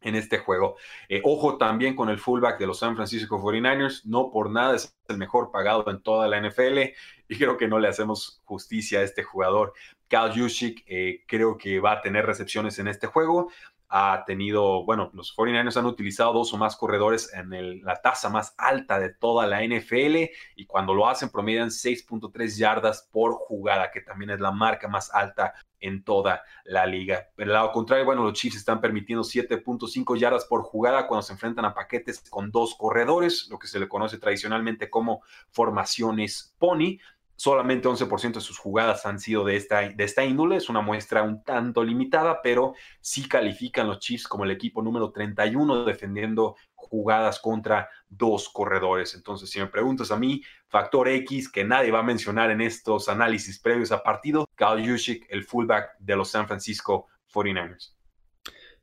en 0.00 0.14
este 0.14 0.38
juego. 0.38 0.76
Eh, 1.08 1.20
ojo 1.24 1.58
también 1.58 1.96
con 1.96 2.08
el 2.08 2.18
fullback 2.18 2.58
de 2.58 2.66
los 2.66 2.78
San 2.78 2.96
Francisco 2.96 3.38
49ers, 3.40 4.04
no 4.04 4.30
por 4.30 4.50
nada 4.50 4.76
es 4.76 4.96
el 5.08 5.18
mejor 5.18 5.50
pagado 5.50 5.88
en 5.90 6.02
toda 6.02 6.28
la 6.28 6.40
NFL 6.40 6.78
y 7.28 7.38
creo 7.38 7.56
que 7.56 7.68
no 7.68 7.78
le 7.78 7.88
hacemos 7.88 8.40
justicia 8.44 9.00
a 9.00 9.02
este 9.02 9.22
jugador. 9.22 9.72
Cal 10.08 10.32
Juszczyk 10.32 10.84
eh, 10.86 11.24
creo 11.26 11.58
que 11.58 11.80
va 11.80 11.92
a 11.92 12.00
tener 12.00 12.24
recepciones 12.24 12.78
en 12.78 12.88
este 12.88 13.06
juego 13.06 13.50
ha 13.88 14.24
tenido, 14.26 14.84
bueno, 14.84 15.10
los 15.14 15.34
49ers 15.34 15.78
han 15.78 15.86
utilizado 15.86 16.32
dos 16.34 16.52
o 16.52 16.58
más 16.58 16.76
corredores 16.76 17.32
en 17.32 17.82
la 17.82 17.96
tasa 17.96 18.28
más 18.28 18.54
alta 18.58 18.98
de 18.98 19.14
toda 19.14 19.46
la 19.46 19.64
NFL 19.64 20.30
y 20.56 20.66
cuando 20.66 20.92
lo 20.92 21.08
hacen 21.08 21.30
promedian 21.30 21.68
6.3 21.68 22.58
yardas 22.58 23.08
por 23.10 23.32
jugada, 23.32 23.90
que 23.90 24.02
también 24.02 24.30
es 24.30 24.40
la 24.40 24.52
marca 24.52 24.88
más 24.88 25.12
alta 25.14 25.54
en 25.80 26.02
toda 26.04 26.42
la 26.64 26.86
liga. 26.86 27.28
Pero 27.34 27.50
al 27.50 27.54
lado 27.54 27.72
contrario, 27.72 28.04
bueno, 28.04 28.24
los 28.24 28.34
Chiefs 28.34 28.56
están 28.56 28.80
permitiendo 28.80 29.22
7.5 29.22 30.18
yardas 30.18 30.44
por 30.44 30.62
jugada 30.62 31.06
cuando 31.06 31.22
se 31.22 31.32
enfrentan 31.32 31.64
a 31.64 31.74
paquetes 31.74 32.22
con 32.28 32.50
dos 32.50 32.74
corredores, 32.74 33.48
lo 33.50 33.58
que 33.58 33.68
se 33.68 33.80
le 33.80 33.88
conoce 33.88 34.18
tradicionalmente 34.18 34.90
como 34.90 35.22
formaciones 35.50 36.54
pony 36.58 36.98
solamente 37.38 37.86
11% 37.86 38.34
de 38.34 38.40
sus 38.40 38.58
jugadas 38.58 39.06
han 39.06 39.20
sido 39.20 39.44
de 39.44 39.54
esta, 39.54 39.88
de 39.88 40.04
esta 40.04 40.24
índole. 40.24 40.56
Es 40.56 40.68
una 40.68 40.80
muestra 40.80 41.22
un 41.22 41.44
tanto 41.44 41.84
limitada, 41.84 42.42
pero 42.42 42.74
sí 43.00 43.28
califican 43.28 43.86
los 43.86 44.00
Chiefs 44.00 44.26
como 44.26 44.42
el 44.44 44.50
equipo 44.50 44.82
número 44.82 45.12
31 45.12 45.84
defendiendo 45.84 46.56
jugadas 46.74 47.38
contra 47.38 47.88
dos 48.08 48.48
corredores. 48.48 49.14
Entonces, 49.14 49.48
si 49.50 49.60
me 49.60 49.68
preguntas 49.68 50.10
a 50.10 50.16
mí, 50.16 50.42
factor 50.66 51.06
X 51.08 51.48
que 51.48 51.62
nadie 51.62 51.92
va 51.92 52.00
a 52.00 52.02
mencionar 52.02 52.50
en 52.50 52.60
estos 52.60 53.08
análisis 53.08 53.60
previos 53.60 53.92
a 53.92 54.02
partido, 54.02 54.44
Cal 54.56 54.84
Juszczyk, 54.84 55.26
el 55.28 55.44
fullback 55.44 55.96
de 56.00 56.16
los 56.16 56.30
San 56.30 56.48
Francisco 56.48 57.06
49ers. 57.32 57.97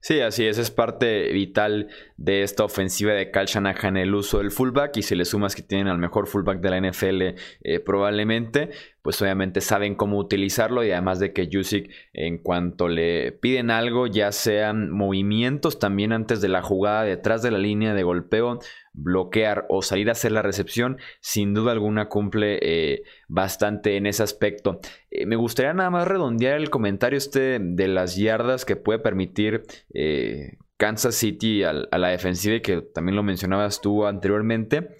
Sí, 0.07 0.21
así 0.21 0.45
es, 0.45 0.59
es 0.59 0.69
parte 0.69 1.31
vital 1.31 1.87
de 2.15 2.43
esta 2.43 2.63
ofensiva 2.63 3.13
de 3.13 3.31
Cal 3.31 3.47
Shanahan 3.47 3.97
el 3.97 4.13
uso 4.13 4.37
del 4.37 4.51
fullback 4.51 4.97
y 4.97 5.01
si 5.01 5.15
le 5.15 5.25
sumas 5.25 5.55
que 5.55 5.63
tienen 5.63 5.87
al 5.87 5.97
mejor 5.97 6.27
fullback 6.27 6.59
de 6.59 6.69
la 6.69 6.79
NFL 6.79 7.21
eh, 7.63 7.79
probablemente, 7.83 8.69
pues 9.01 9.19
obviamente 9.23 9.61
saben 9.61 9.95
cómo 9.95 10.19
utilizarlo 10.19 10.83
y 10.83 10.91
además 10.91 11.17
de 11.17 11.33
que 11.33 11.49
Jusic 11.51 11.89
en 12.13 12.37
cuanto 12.37 12.87
le 12.87 13.31
piden 13.31 13.71
algo, 13.71 14.05
ya 14.05 14.31
sean 14.31 14.91
movimientos 14.91 15.79
también 15.79 16.11
antes 16.11 16.39
de 16.39 16.49
la 16.49 16.61
jugada 16.61 17.01
detrás 17.03 17.41
de 17.41 17.49
la 17.49 17.57
línea 17.57 17.95
de 17.95 18.03
golpeo, 18.03 18.59
bloquear 18.95 19.65
o 19.69 19.81
salir 19.81 20.09
a 20.09 20.13
hacer 20.13 20.31
la 20.31 20.41
recepción, 20.41 20.97
sin 21.19 21.53
duda 21.53 21.71
alguna 21.71 22.09
cumple 22.09 22.59
eh, 22.61 23.03
bastante 23.27 23.97
en 23.97 24.07
ese 24.07 24.23
aspecto. 24.23 24.79
Eh, 25.11 25.25
me 25.25 25.35
gustaría 25.35 25.73
nada 25.73 25.89
más 25.89 26.07
redondear 26.07 26.57
el 26.57 26.69
comentario 26.69 27.17
este 27.17 27.59
de 27.59 27.87
las 27.87 28.15
yardas 28.15 28.65
que 28.65 28.75
puede 28.75 28.99
permitir 28.99 29.63
eh, 29.93 30.57
Kansas 30.77 31.15
City 31.15 31.63
a, 31.63 31.73
la 31.73 32.07
defensiva, 32.09 32.55
y 32.55 32.61
que 32.61 32.81
también 32.81 33.15
lo 33.15 33.23
mencionabas 33.23 33.81
tú 33.81 34.05
anteriormente. 34.05 34.97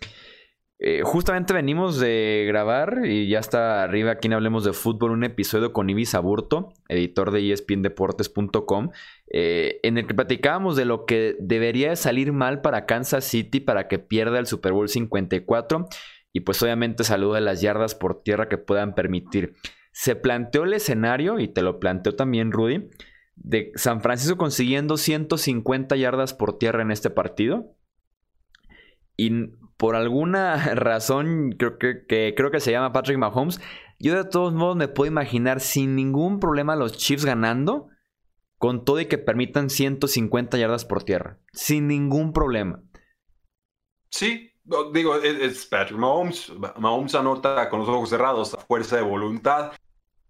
Eh, 0.78 1.04
justamente 1.04 1.54
venimos 1.54 2.00
de 2.00 2.44
grabar 2.48 3.06
y 3.06 3.30
ya 3.30 3.40
está 3.40 3.84
arriba 3.84 4.12
aquí 4.12 4.32
Hablemos 4.32 4.66
de 4.66 4.74
Fútbol 4.74 5.12
un 5.12 5.24
episodio 5.24 5.72
con 5.72 5.90
Ibis 5.90 6.16
Aburto, 6.16 6.74
editor 6.90 7.32
de 7.32 7.54
espndeportes.com, 7.54 8.90
eh, 9.32 9.80
en 9.84 9.98
el 9.98 10.06
que 10.06 10.14
platicábamos 10.14 10.76
de 10.76 10.84
lo 10.84 11.06
que 11.06 11.38
debería 11.40 11.96
salir 11.96 12.34
mal 12.34 12.62
para 12.62 12.86
Kansas 12.86 13.24
City 13.24 13.62
para 13.62 13.88
que 13.88 14.00
pierda 14.00 14.38
el 14.38 14.48
Super 14.48 14.74
Bowl 14.74 14.90
54 14.90 15.88
y 16.34 16.42
pues 16.42 16.62
obviamente 16.62 17.06
saluda 17.06 17.40
las 17.40 17.62
yardas 17.62 17.96
por 17.96 18.22
tierra 18.22 18.50
que 18.50 18.58
puedan 18.58 18.94
permitir. 18.94 19.56
Se 19.94 20.18
planteó 20.18 20.66
el 20.66 20.74
escenario, 20.74 21.40
y 21.40 21.48
te 21.48 21.62
lo 21.62 21.80
planteó 21.80 22.14
también 22.18 22.52
Rudy, 22.52 22.90
de 23.38 23.72
San 23.76 24.02
Francisco 24.02 24.36
consiguiendo 24.36 24.98
150 24.98 25.96
yardas 25.96 26.34
por 26.34 26.58
tierra 26.58 26.82
en 26.82 26.92
este 26.92 27.10
partido. 27.10 27.74
Y 29.16 29.32
por 29.78 29.96
alguna 29.96 30.56
razón, 30.76 31.56
creo 31.58 31.78
que, 31.78 32.34
creo 32.36 32.52
que 32.52 32.60
se 32.60 32.72
llama 32.72 32.94
Patrick 32.94 33.18
Mahomes, 33.18 33.62
yo 34.00 34.16
de 34.16 34.30
todos 34.30 34.54
modos 34.54 34.76
me 34.76 34.88
puedo 34.88 35.10
imaginar 35.12 35.62
sin 35.62 35.96
ningún 35.96 36.40
problema 36.40 36.76
los 36.76 36.98
Chiefs 36.98 37.26
ganando, 37.26 37.90
con 38.58 38.86
todo 38.86 39.00
y 39.00 39.06
que 39.06 39.18
permitan 39.18 39.70
150 39.70 40.58
yardas 40.58 40.86
por 40.86 41.04
tierra. 41.04 41.40
Sin 41.52 41.88
ningún 41.88 42.34
problema. 42.34 42.82
Sí, 44.10 44.52
digo, 44.94 45.16
es 45.18 45.66
Patrick 45.66 46.00
Mahomes. 46.00 46.52
Mahomes 46.78 47.16
anota 47.16 47.70
con 47.70 47.82
los 47.82 47.90
ojos 47.90 48.10
cerrados 48.10 48.54
a 48.54 48.58
fuerza 48.58 48.96
de 48.96 49.02
voluntad. 49.02 49.74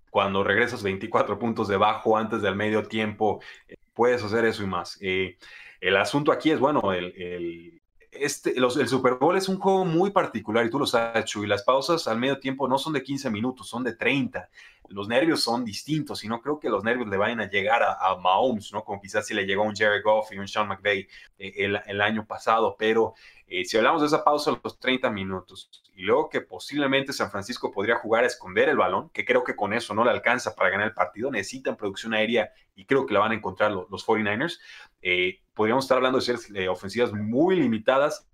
Cuando 0.10 0.44
regresas 0.44 0.82
24 0.82 1.38
puntos 1.38 1.68
debajo 1.68 2.18
antes 2.18 2.42
del 2.42 2.56
medio 2.56 2.84
tiempo, 2.84 3.42
eh, 3.68 3.76
puedes 3.94 4.24
hacer 4.24 4.46
eso 4.46 4.64
y 4.64 4.68
más. 4.68 4.98
Eh, 5.02 5.38
el 5.82 5.98
asunto 5.98 6.32
aquí 6.32 6.52
es, 6.52 6.60
bueno, 6.60 6.94
el 6.94 7.82
este, 8.20 8.56
el 8.58 8.88
Super 8.88 9.16
Bowl 9.16 9.38
es 9.38 9.50
un 9.50 9.60
juego 9.60 9.86
muy 9.86 10.12
particular 10.12 10.66
y 10.66 10.70
tú 10.70 10.80
lo 10.80 10.86
sabes, 10.86 11.26
Chuy. 11.26 11.48
Las 11.48 11.64
pausas 11.64 12.08
al 12.08 12.20
medio 12.20 12.40
tiempo 12.40 12.68
no 12.68 12.78
son 12.78 12.94
de 12.94 13.04
15 13.04 13.30
minutos, 13.30 13.68
son 13.68 13.84
de 13.84 13.94
30. 13.94 14.50
Los 14.90 15.08
nervios 15.08 15.44
son 15.44 15.66
distintos 15.66 16.24
y 16.24 16.28
no 16.28 16.42
creo 16.42 16.60
que 16.60 16.70
los 16.70 16.84
nervios 16.84 17.08
le 17.08 17.18
vayan 17.18 17.42
a 17.42 17.50
llegar 17.50 17.84
a, 17.84 18.16
Mahomes, 18.18 18.72
¿no? 18.74 18.84
Como 18.84 19.02
quizás 19.02 19.26
si 19.26 19.34
le 19.34 19.46
llegó 19.46 19.64
un 19.64 19.76
Jerry 19.76 20.02
Goff 20.02 20.32
y 20.32 20.38
un 20.38 20.48
Sean 20.48 20.68
McVay 20.68 21.08
eh, 21.38 21.54
el, 21.58 22.02
año 22.02 22.26
pasado. 22.26 22.76
Pero 22.78 23.14
eh, 23.48 23.66
si 23.66 23.78
hablamos 23.78 24.02
de 24.02 24.08
esa 24.08 24.24
pausa 24.24 24.52
a 24.52 24.60
los 24.62 24.80
30 24.80 25.10
minutos 25.10 25.84
y 25.96 26.04
luego 26.04 26.30
que 26.30 26.42
posiblemente 26.42 27.14
San 27.14 27.32
Francisco 27.32 27.72
podría 27.72 27.96
jugar 27.96 28.24
a 28.24 28.28
esconder 28.28 28.70
el 28.70 28.78
balón, 28.78 29.10
que 29.10 29.26
creo 29.26 29.44
que 29.44 29.56
con 29.56 29.74
eso 29.74 29.94
no 29.94 30.04
le 30.04 30.12
alcanza 30.12 30.56
para 30.56 30.70
ganar 30.70 30.88
el 30.88 30.94
partido, 30.94 31.32
necesitan 31.32 31.78
producción 31.78 32.14
aérea 32.14 32.52
y 32.76 32.86
creo 32.86 33.06
que 33.06 33.14
la 33.14 33.22
van 33.22 33.32
a 33.32 33.36
encontrar 33.36 33.72
los, 33.72 34.06
49ers. 34.06 34.60
Eh, 35.02 35.42
podríamos 35.54 35.86
estar 35.86 35.98
hablando 35.98 36.20
de 36.20 36.26
ser 36.26 36.70
ofensivas 36.70 37.14
muy 37.14 37.56
limitadas. 37.56 38.28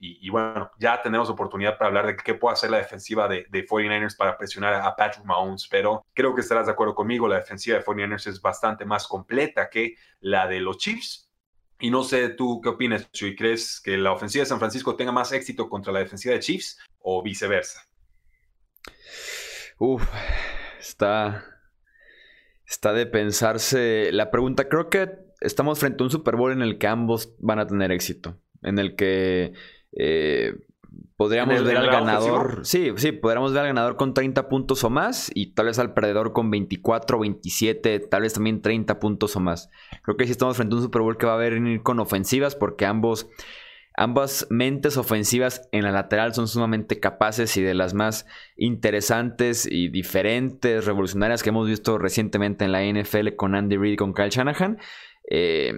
Y, 0.00 0.30
bueno, 0.30 0.70
ya 0.78 1.02
tenemos 1.02 1.28
oportunidad 1.28 1.76
para 1.76 1.88
hablar 1.88 2.06
de 2.06 2.16
qué 2.16 2.34
puede 2.34 2.52
hacer 2.52 2.70
la 2.70 2.78
defensiva 2.78 3.26
de, 3.26 3.46
49ers 3.50 4.16
para 4.16 4.38
presionar 4.38 4.74
a 4.74 4.94
Patrick 4.94 5.24
Mahomes, 5.24 5.66
pero 5.68 6.06
creo 6.14 6.34
que 6.34 6.40
estarás 6.40 6.66
de 6.66 6.72
acuerdo 6.72 6.94
conmigo, 6.94 7.26
la 7.26 7.36
defensiva 7.36 7.78
de 7.78 7.84
49ers 7.84 8.28
es 8.28 8.40
bastante 8.40 8.84
más 8.84 9.08
completa 9.08 9.68
que 9.68 9.96
la 10.20 10.46
de 10.46 10.60
los 10.60 10.78
Chiefs. 10.78 11.28
Y 11.80 11.90
no 11.90 12.02
sé 12.02 12.30
tú 12.30 12.60
qué 12.60 12.70
opinas, 12.70 13.10
Chuy, 13.12 13.36
¿crees 13.36 13.80
que 13.80 13.96
la 13.96 14.12
ofensiva 14.12 14.42
de 14.42 14.46
San 14.46 14.58
Francisco 14.58 14.96
tenga 14.96 15.12
más 15.12 15.32
éxito 15.32 15.68
contra 15.68 15.92
la 15.92 16.00
defensiva 16.00 16.34
de 16.34 16.40
Chiefs 16.40 16.78
o 17.00 17.22
viceversa? 17.22 17.88
Uf, 19.78 20.02
está, 20.80 21.44
está 22.66 22.92
de 22.92 23.06
pensarse 23.06 24.10
la 24.12 24.30
pregunta. 24.30 24.68
Creo 24.68 24.90
que 24.90 25.08
estamos 25.40 25.78
frente 25.78 26.02
a 26.02 26.04
un 26.04 26.10
Super 26.10 26.36
Bowl 26.36 26.52
en 26.52 26.62
el 26.62 26.78
que 26.78 26.88
ambos 26.88 27.34
van 27.38 27.60
a 27.60 27.66
tener 27.66 27.92
éxito. 27.92 28.40
En 28.62 28.78
el 28.78 28.96
que 28.96 29.52
eh, 29.92 30.54
podríamos 31.16 31.62
ver 31.64 31.76
al 31.76 31.86
ganador. 31.86 32.60
Sí, 32.64 32.92
sí, 32.96 33.12
podríamos 33.12 33.52
ver 33.52 33.62
al 33.62 33.66
ganador 33.68 33.96
con 33.96 34.14
30 34.14 34.48
puntos 34.48 34.84
o 34.84 34.90
más. 34.90 35.30
Y 35.34 35.54
tal 35.54 35.66
vez 35.66 35.78
al 35.78 35.94
perdedor 35.94 36.32
con 36.32 36.50
24, 36.50 37.18
27, 37.18 38.00
tal 38.00 38.22
vez 38.22 38.34
también 38.34 38.62
30 38.62 38.98
puntos 38.98 39.36
o 39.36 39.40
más. 39.40 39.70
Creo 40.02 40.16
que 40.16 40.24
sí 40.24 40.32
estamos 40.32 40.56
frente 40.56 40.74
a 40.74 40.78
un 40.78 40.82
Super 40.82 41.02
Bowl 41.02 41.16
que 41.16 41.26
va 41.26 41.34
a 41.34 41.38
venir 41.38 41.82
con 41.82 42.00
ofensivas. 42.00 42.54
Porque 42.54 42.86
ambos. 42.86 43.28
Ambas 44.00 44.46
mentes 44.48 44.96
ofensivas 44.96 45.68
en 45.72 45.82
la 45.82 45.90
lateral 45.90 46.32
son 46.32 46.46
sumamente 46.46 47.00
capaces 47.00 47.56
y 47.56 47.62
de 47.62 47.74
las 47.74 47.94
más 47.94 48.26
interesantes 48.56 49.66
y 49.68 49.88
diferentes, 49.88 50.84
revolucionarias 50.84 51.42
que 51.42 51.48
hemos 51.48 51.66
visto 51.66 51.98
recientemente 51.98 52.64
en 52.64 52.70
la 52.70 52.84
NFL 52.84 53.34
con 53.34 53.56
Andy 53.56 53.76
Reid 53.76 53.94
y 53.94 53.96
con 53.96 54.14
Kyle 54.14 54.30
Shanahan. 54.30 54.78
Eh, 55.28 55.72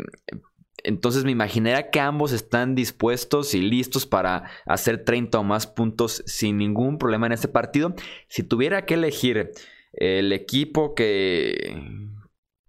entonces 0.85 1.25
me 1.25 1.31
imaginaría 1.31 1.90
que 1.90 2.01
ambos 2.01 2.33
están 2.33 2.75
dispuestos 2.75 3.55
y 3.55 3.61
listos 3.61 4.07
para 4.07 4.51
hacer 4.66 5.05
30 5.05 5.38
o 5.38 5.45
más 5.45 5.66
puntos 5.66 6.23
sin 6.27 6.59
ningún 6.59 6.99
problema 6.99 7.27
en 7.27 7.33
este 7.33 7.49
partido. 7.49 7.95
Si 8.29 8.43
tuviera 8.43 8.87
que 8.87 8.95
elegir 8.95 9.51
el 9.93 10.33
equipo 10.33 10.95
que, 10.95 11.77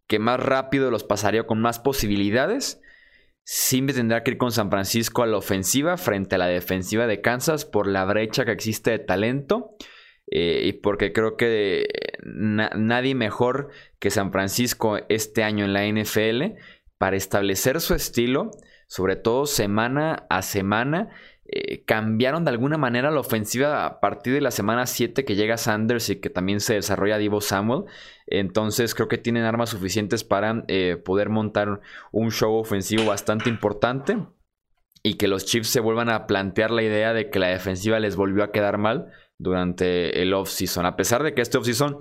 que 0.08 0.20
más 0.20 0.40
rápido 0.40 0.92
los 0.92 1.04
pasaría 1.04 1.46
con 1.46 1.62
más 1.62 1.80
posibilidades, 1.80 2.82
sí 3.44 3.82
me 3.82 3.94
tendría 3.94 4.24
que 4.24 4.32
ir 4.32 4.38
con 4.38 4.52
San 4.52 4.70
Francisco 4.70 5.24
a 5.24 5.28
la 5.28 5.38
ofensiva 5.38 5.98
frente 5.98 6.36
a 6.36 6.40
la 6.40 6.48
defensiva 6.48 7.08
de 7.08 7.22
Kansas 7.22 7.66
por 7.66 7.88
la 7.88 8.06
brecha 8.06 8.46
que 8.46 8.52
existe 8.52 8.92
de 8.92 9.00
talento. 9.00 9.76
Eh, 10.34 10.62
y 10.66 10.74
porque 10.74 11.12
creo 11.12 11.36
que 11.36 11.88
nadie 12.24 13.16
mejor 13.16 13.70
que 14.00 14.10
San 14.10 14.32
Francisco 14.32 15.00
este 15.10 15.44
año 15.44 15.66
en 15.66 15.74
la 15.74 15.86
NFL 15.86 16.58
para 17.02 17.18
establecer 17.18 17.82
su 17.82 17.96
estilo, 17.96 18.52
sobre 18.86 19.16
todo 19.16 19.48
semana 19.48 20.28
a 20.30 20.44
semana. 20.44 21.10
Eh, 21.46 21.84
cambiaron 21.84 22.46
de 22.46 22.52
alguna 22.52 22.78
manera 22.78 23.10
la 23.10 23.22
ofensiva 23.22 23.88
a 23.88 24.00
partir 24.00 24.36
de 24.36 24.42
la 24.42 24.52
semana 24.52 24.86
7 24.86 25.26
que 25.26 25.34
llega 25.36 25.58
Sanders 25.58 26.12
y 26.12 26.18
que 26.18 26.30
también 26.30 26.60
se 26.60 26.76
desarrolla 26.76 27.18
Divo 27.18 27.42
Samuel. 27.42 27.86
Entonces 28.28 28.94
creo 28.94 29.08
que 29.08 29.18
tienen 29.18 29.46
armas 29.46 29.72
suficientes 29.72 30.24
para 30.24 30.64
eh, 30.68 30.96
poder 31.04 31.30
montar 31.30 31.82
un 32.12 32.30
show 32.30 32.54
ofensivo 32.54 33.06
bastante 33.06 33.50
importante 33.50 34.20
y 35.02 35.16
que 35.16 35.28
los 35.28 35.46
Chiefs 35.46 35.70
se 35.70 35.80
vuelvan 35.80 36.10
a 36.10 36.28
plantear 36.28 36.70
la 36.70 36.84
idea 36.84 37.14
de 37.14 37.32
que 37.32 37.40
la 37.40 37.48
defensiva 37.48 38.00
les 38.00 38.16
volvió 38.16 38.44
a 38.44 38.52
quedar 38.52 38.78
mal 38.78 39.08
durante 39.40 40.22
el 40.22 40.36
offseason. 40.36 40.86
A 40.86 40.96
pesar 40.96 41.24
de 41.24 41.34
que 41.34 41.42
este 41.42 41.58
offseason 41.58 41.98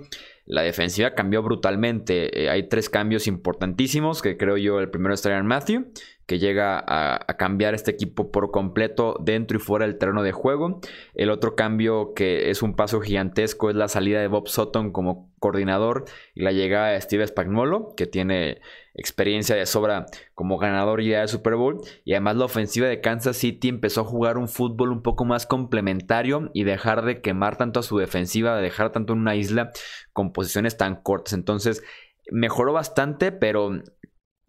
la 0.51 0.63
defensiva 0.63 1.15
cambió 1.15 1.41
brutalmente. 1.41 2.43
Eh, 2.43 2.49
hay 2.49 2.67
tres 2.67 2.89
cambios 2.89 3.25
importantísimos, 3.25 4.21
que 4.21 4.35
creo 4.35 4.57
yo 4.57 4.81
el 4.81 4.89
primero 4.89 5.13
es 5.13 5.21
Tyron 5.21 5.47
Matthew, 5.47 5.93
que 6.25 6.39
llega 6.39 6.83
a, 6.85 7.25
cambiar 7.37 7.73
este 7.73 7.91
equipo 7.91 8.33
por 8.33 8.51
completo 8.51 9.15
dentro 9.23 9.57
y 9.57 9.61
fuera 9.61 9.85
del 9.85 9.97
terreno 9.97 10.23
de 10.23 10.33
juego. 10.33 10.81
El 11.13 11.29
otro 11.29 11.55
cambio 11.55 12.13
que 12.13 12.49
es 12.49 12.61
un 12.61 12.75
paso 12.75 12.99
gigantesco 12.99 13.69
es 13.69 13.77
la 13.77 13.87
salida 13.87 14.19
de 14.19 14.27
Bob 14.27 14.49
Sutton 14.49 14.91
como 14.91 15.31
coordinador 15.39 16.03
y 16.35 16.41
la 16.41 16.51
llegada 16.51 16.89
de 16.89 17.01
Steve 17.01 17.25
Spagnuolo, 17.25 17.93
que 17.95 18.05
tiene 18.05 18.59
experiencia 18.93 19.55
de 19.55 19.65
sobra 19.65 20.05
como 20.33 20.57
ganador 20.57 21.01
ya 21.01 21.19
del 21.19 21.27
Super 21.27 21.55
Bowl. 21.55 21.81
Y 22.03 22.13
además 22.13 22.35
la 22.35 22.45
ofensiva 22.45 22.87
de 22.87 23.01
Kansas 23.01 23.37
City 23.37 23.69
empezó 23.69 24.01
a 24.01 24.05
jugar 24.05 24.37
un 24.37 24.47
fútbol 24.47 24.91
un 24.91 25.01
poco 25.01 25.25
más 25.25 25.45
complementario 25.45 26.49
y 26.53 26.63
dejar 26.63 27.03
de 27.03 27.21
quemar 27.21 27.57
tanto 27.57 27.79
a 27.79 27.83
su 27.83 27.97
defensiva, 27.97 28.55
de 28.55 28.63
dejar 28.63 28.91
tanto 28.91 29.13
en 29.13 29.19
una 29.19 29.35
isla 29.35 29.71
con 30.13 30.33
posiciones 30.33 30.77
tan 30.77 31.01
cortas. 31.01 31.33
Entonces 31.33 31.83
mejoró 32.31 32.73
bastante, 32.73 33.31
pero 33.31 33.81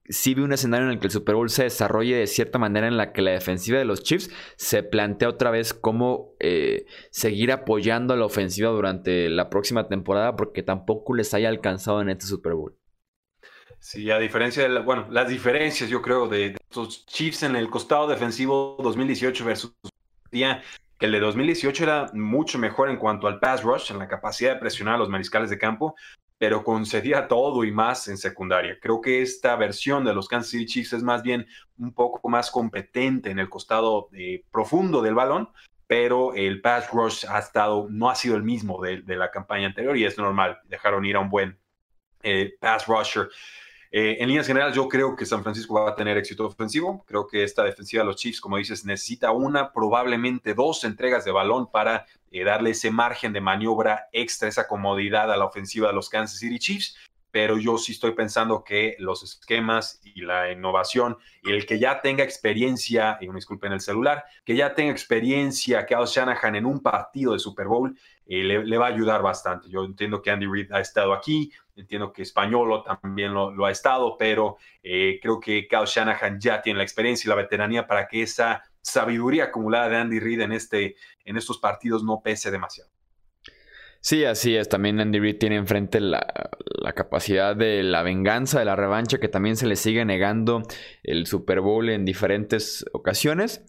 sí 0.09 0.35
vi 0.35 0.42
un 0.42 0.52
escenario 0.52 0.87
en 0.87 0.92
el 0.92 1.00
que 1.00 1.07
el 1.07 1.12
Super 1.12 1.35
Bowl 1.35 1.48
se 1.48 1.64
desarrolle 1.64 2.16
de 2.16 2.26
cierta 2.26 2.59
manera 2.59 2.87
en 2.87 2.96
la 2.96 3.12
que 3.12 3.22
la 3.22 3.31
defensiva 3.31 3.78
de 3.78 3.85
los 3.85 4.02
Chiefs 4.02 4.31
se 4.57 4.83
plantea 4.83 5.28
otra 5.28 5.50
vez 5.50 5.72
cómo 5.74 6.35
eh, 6.40 6.87
seguir 7.11 7.52
apoyando 7.52 8.14
a 8.14 8.16
la 8.16 8.26
ofensiva 8.26 8.70
durante 8.70 9.28
la 9.31 9.48
próxima 9.48 9.88
temporada 9.88 10.37
porque 10.37 10.62
tampoco 10.62 11.14
les 11.14 11.33
haya 11.35 11.48
alcanzado 11.48 12.00
en 12.00 12.11
este 12.11 12.26
Super 12.26 12.55
Bowl. 12.55 12.76
Sí, 13.83 14.12
a 14.12 14.18
diferencia 14.21 14.68
de, 14.68 14.79
bueno, 14.79 15.09
las 15.11 15.29
diferencias 15.29 15.90
yo 15.90 16.01
creo 16.01 16.29
de, 16.29 16.55
estos 16.71 17.05
Chiefs 17.05 17.42
en 17.42 17.57
el 17.57 17.68
costado 17.68 18.07
defensivo 18.07 18.77
2018 18.79 19.45
versus 19.45 19.75
día 20.31 20.62
que 20.97 21.07
el 21.07 21.12
de 21.12 21.18
2018 21.18 21.83
era 21.83 22.07
mucho 22.14 22.61
mejor 22.61 22.90
en 22.90 22.97
cuanto 22.97 23.27
al 23.27 23.40
pass 23.40 23.64
rush, 23.64 23.90
en 23.90 23.99
la 23.99 24.07
capacidad 24.07 24.55
de 24.55 24.61
presionar 24.61 24.95
a 24.95 24.99
los 24.99 25.09
mariscales 25.09 25.51
de 25.51 25.59
campo, 25.59 25.97
pero 26.38 26.62
concedía 26.62 27.27
todo 27.27 27.64
y 27.64 27.73
más 27.73 28.07
en 28.07 28.18
secundaria. 28.18 28.79
Creo 28.81 29.01
que 29.01 29.21
esta 29.21 29.57
versión 29.57 30.05
de 30.05 30.14
los 30.14 30.29
Kansas 30.29 30.53
City 30.53 30.66
Chiefs 30.66 30.92
es 30.92 31.03
más 31.03 31.25
bien 31.25 31.49
un 31.77 31.92
poco 31.92 32.29
más 32.29 32.53
competente 32.53 33.33
en 33.33 33.40
el 33.40 33.51
costado 33.51 34.11
eh, 34.12 34.45
profundo 34.53 35.03
del 35.03 35.16
balón, 35.16 35.49
pero 35.88 36.35
el 36.35 36.61
pass 36.61 36.88
rush 36.92 37.27
ha 37.29 37.40
estado, 37.40 37.88
no 37.90 38.09
ha 38.09 38.14
sido 38.14 38.37
el 38.37 38.45
mismo 38.45 38.81
de, 38.81 39.03
la 39.16 39.33
campaña 39.33 39.66
anterior 39.66 39.97
y 39.97 40.05
es 40.05 40.16
normal. 40.18 40.61
Dejaron 40.66 41.05
ir 41.05 41.16
a 41.16 41.21
un 41.21 41.31
buen 41.31 41.59
eh, 42.23 42.55
pass 42.61 42.87
rusher. 42.87 43.29
Eh, 43.94 44.16
en 44.20 44.28
líneas 44.28 44.46
generales, 44.46 44.74
yo 44.74 44.88
creo 44.88 45.14
que 45.14 45.26
San 45.26 45.42
Francisco 45.42 45.74
va 45.74 45.90
a 45.90 45.94
tener 45.94 46.16
éxito 46.16 46.46
ofensivo. 46.46 47.05
Creo 47.07 47.26
que 47.26 47.44
esta 47.44 47.62
defensiva 47.62 48.02
de 48.02 48.07
los 48.07 48.16
Chiefs, 48.16 48.40
como 48.40 48.57
dices, 48.57 48.87
necesita 48.87 49.33
una, 49.33 49.70
probablemente 49.70 50.55
dos 50.55 50.85
entregas 50.85 51.26
de 51.26 51.31
balón 51.31 51.70
para 51.70 52.07
eh, 52.31 52.42
darle 52.42 52.70
ese 52.70 52.90
margen 52.90 53.35
de 53.35 53.42
maniobra 53.42 54.09
extra, 54.11 54.48
esa 54.48 54.66
comodidad 54.66 55.31
a 55.31 55.37
la 55.37 55.44
ofensiva 55.44 55.88
de 55.88 55.94
los 55.94 56.09
Kansas 56.09 56.38
City 56.38 56.59
Chiefs. 56.59 56.96
Pero 57.33 57.57
yo 57.57 57.79
sí 57.79 57.92
estoy 57.92 58.12
pensando 58.12 58.62
que 58.62 58.95
los 58.99 59.23
esquemas 59.23 60.01
y 60.05 60.21
la 60.21 60.53
innovación 60.53 61.16
y 61.42 61.51
el 61.51 61.64
que 61.66 61.79
ya 61.79 62.03
tenga 62.03 62.23
experiencia, 62.23 63.18
y 63.21 63.29
me 63.29 63.37
disculpen 63.37 63.73
el 63.73 63.81
celular, 63.81 64.25
que 64.45 64.55
ya 64.55 64.75
tenga 64.75 64.92
experiencia 64.92 65.87
Kyle 65.87 66.05
Shanahan 66.07 66.57
en 66.57 66.66
un 66.66 66.81
partido 66.81 67.33
de 67.33 67.38
Super 67.38 67.66
Bowl, 67.66 67.97
eh, 68.27 68.45
le, 68.45 68.79
va 68.79 68.87
a 68.87 68.90
ayudar 68.90 69.23
bastante. 69.23 69.68
Yo 69.71 69.85
entiendo 69.85 70.21
que 70.21 70.31
Andy 70.31 70.47
Reid 70.47 70.71
ha 70.73 70.81
estado 70.81 71.14
aquí, 71.14 71.51
entiendo 71.75 72.12
que 72.12 72.23
Españolo 72.23 72.83
también 72.83 73.33
lo, 73.33 73.64
ha 73.64 73.71
estado, 73.71 74.16
pero 74.18 74.59
eh, 74.83 75.18
creo 75.21 75.40
que 75.40 75.66
Kyle 75.66 75.87
Shanahan 75.87 76.38
ya 76.38 76.61
tiene 76.61 76.79
la 76.79 76.85
experiencia 76.85 77.27
y 77.27 77.31
la 77.31 77.37
veteranía 77.37 77.87
para 77.87 78.07
que 78.07 78.23
esa 78.23 78.62
sabiduría 78.83 79.45
acumulada 79.45 79.88
de 79.88 79.97
Andy 79.97 80.21
Reid 80.21 80.40
en, 80.42 80.53
este, 80.53 80.97
en 81.25 81.38
estos 81.38 81.59
partidos 81.59 82.05
no 82.05 82.21
pese 82.23 82.51
demasiado. 82.51 82.91
Sí, 84.03 84.25
así 84.25 84.57
es. 84.57 84.69
También 84.69 84.99
Andy 85.01 85.21
Reid 85.21 85.38
tiene 85.38 85.55
enfrente 85.57 86.01
la, 86.01 86.27
capacidad 86.97 87.55
de 87.55 87.85
la 87.85 88.03
venganza, 88.03 88.59
de 88.59 88.65
la 88.65 88.75
revancha, 88.75 89.19
que 89.19 89.29
también 89.29 89.57
se 89.57 89.69
le 89.69 89.77
sigue 89.77 90.05
negando 90.05 90.65
el 91.05 91.27
Super 91.27 91.61
Bowl 91.61 91.88
en 91.88 92.05
diferentes 92.05 92.85
ocasiones. 92.93 93.65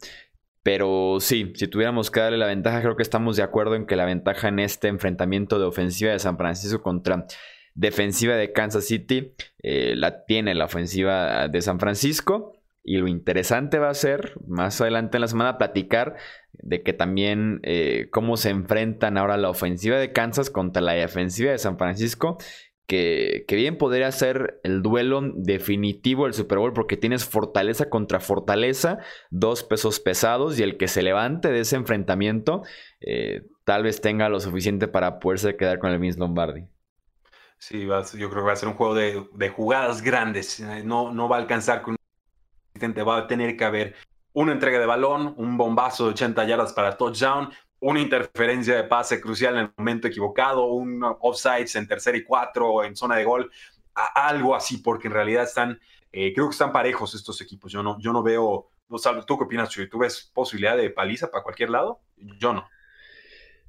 Pero 0.64 1.18
sí, 1.20 1.54
si 1.56 1.68
tuviéramos 1.68 2.10
que 2.10 2.20
darle 2.20 2.40
la 2.40 2.48
ventaja, 2.48 2.82
creo 2.82 2.96
que 2.96 3.04
estamos 3.04 3.38
de 3.38 3.44
acuerdo 3.44 3.76
en 3.76 3.86
que 3.86 3.96
la 3.96 4.06
ventaja 4.06 4.48
en 4.48 4.58
este 4.58 4.88
enfrentamiento 4.88 5.60
de 5.60 5.66
ofensiva 5.66 6.12
de 6.12 6.20
San 6.20 6.38
Francisco 6.38 6.82
contra 6.82 7.28
defensiva 7.76 8.36
de 8.36 8.52
Kansas 8.54 8.86
City 8.86 9.34
eh, 9.62 9.94
la 9.96 10.26
tiene 10.26 10.56
la 10.56 10.66
ofensiva 10.66 11.48
de 11.48 11.62
San 11.62 11.80
Francisco. 11.80 12.63
Y 12.84 12.98
lo 12.98 13.08
interesante 13.08 13.80
va 13.80 13.90
a 13.90 13.94
ser, 13.94 14.34
más 14.46 14.82
adelante 14.82 15.18
en 15.18 15.22
la 15.22 15.28
semana, 15.28 15.58
platicar 15.58 16.18
de 16.52 16.84
que 16.84 16.92
también 16.92 17.62
eh, 17.64 18.10
cómo 18.12 18.36
se 18.36 18.50
enfrentan 18.50 19.18
ahora 19.18 19.38
la 19.38 19.50
ofensiva 19.50 19.98
de 19.98 20.12
Kansas 20.12 20.50
contra 20.50 20.82
la 20.82 20.94
defensiva 20.94 21.52
de 21.52 21.58
San 21.58 21.78
Francisco. 21.78 22.38
Que, 22.86 23.46
que, 23.48 23.56
bien 23.56 23.78
podría 23.78 24.12
ser 24.12 24.60
el 24.64 24.82
duelo 24.82 25.22
definitivo 25.36 26.26
del 26.26 26.34
Super 26.34 26.58
Bowl 26.58 26.74
porque 26.74 26.98
tienes 26.98 27.24
fortaleza 27.24 27.90
contra 27.90 28.20
fortaleza, 28.20 29.00
dos 29.30 29.64
pesos 29.64 30.02
pesados 30.02 30.60
y 30.60 30.64
el 30.64 30.76
que 30.76 30.90
se 30.90 31.02
levante 31.02 31.50
de 31.50 31.62
ese 31.62 31.78
enfrentamiento 31.78 32.64
eh, 33.00 33.44
tal 33.64 33.84
vez 33.84 34.02
tenga 34.02 34.28
lo 34.28 34.42
suficiente 34.42 34.90
para 34.90 35.20
poderse 35.20 35.56
quedar 35.56 35.80
con 35.80 35.92
el 35.92 36.00
Vince 36.00 36.20
Lombardi. 36.20 36.68
Sí, 37.58 37.86
yo 37.86 38.30
creo 38.30 38.42
que 38.42 38.48
va 38.48 38.52
a 38.52 38.58
ser 38.58 38.68
un 38.68 38.76
juego 38.76 38.96
de, 38.96 39.26
de 39.34 39.50
jugadas 39.50 40.02
grandes, 40.02 40.60
no, 40.84 41.14
no 41.14 41.30
va 41.30 41.38
a 41.38 41.40
alcanzar 41.40 41.82
con 41.84 41.96
va 43.04 43.18
a 43.18 43.28
tener 43.28 43.56
que 43.56 43.66
haber 43.66 43.96
una 44.34 44.52
entrega 44.52 44.80
de 44.80 44.86
balón, 44.86 45.34
un 45.38 45.58
bombazo 45.58 46.06
de 46.06 46.12
80 46.12 46.46
yardas 46.46 46.74
para 46.74 46.98
touchdown, 46.98 47.50
una 47.80 48.00
interferencia 48.00 48.76
de 48.76 48.84
pase 48.84 49.20
crucial 49.20 49.56
en 49.56 49.62
el 49.62 49.74
momento 49.78 50.08
equivocado, 50.08 50.66
un 50.66 51.04
offsides 51.20 51.76
en 51.76 51.88
tercer 51.88 52.16
y 52.16 52.24
cuatro 52.24 52.84
en 52.84 52.96
zona 52.96 53.16
de 53.16 53.26
gol, 53.26 53.52
algo 53.94 54.56
así, 54.56 54.78
porque 54.78 55.08
en 55.08 55.14
realidad 55.14 55.44
están, 55.44 55.80
eh, 56.12 56.34
creo 56.34 56.48
que 56.48 56.54
están 56.54 56.72
parejos 56.72 57.14
estos 57.14 57.40
equipos. 57.42 57.72
Yo 57.72 57.84
no, 57.84 58.00
yo 58.00 58.14
no 58.14 58.24
veo, 58.24 58.70
no 58.90 58.98
¿tú 59.26 59.38
qué 59.38 59.44
opinas, 59.44 59.70
Chuy? 59.70 59.90
¿Tú 59.90 60.00
ves 60.00 60.32
posibilidad 60.34 60.78
de 60.78 60.90
paliza 60.90 61.30
para 61.30 61.44
cualquier 61.44 61.70
lado? 61.70 62.00
Yo 62.18 62.54
no. 62.54 62.68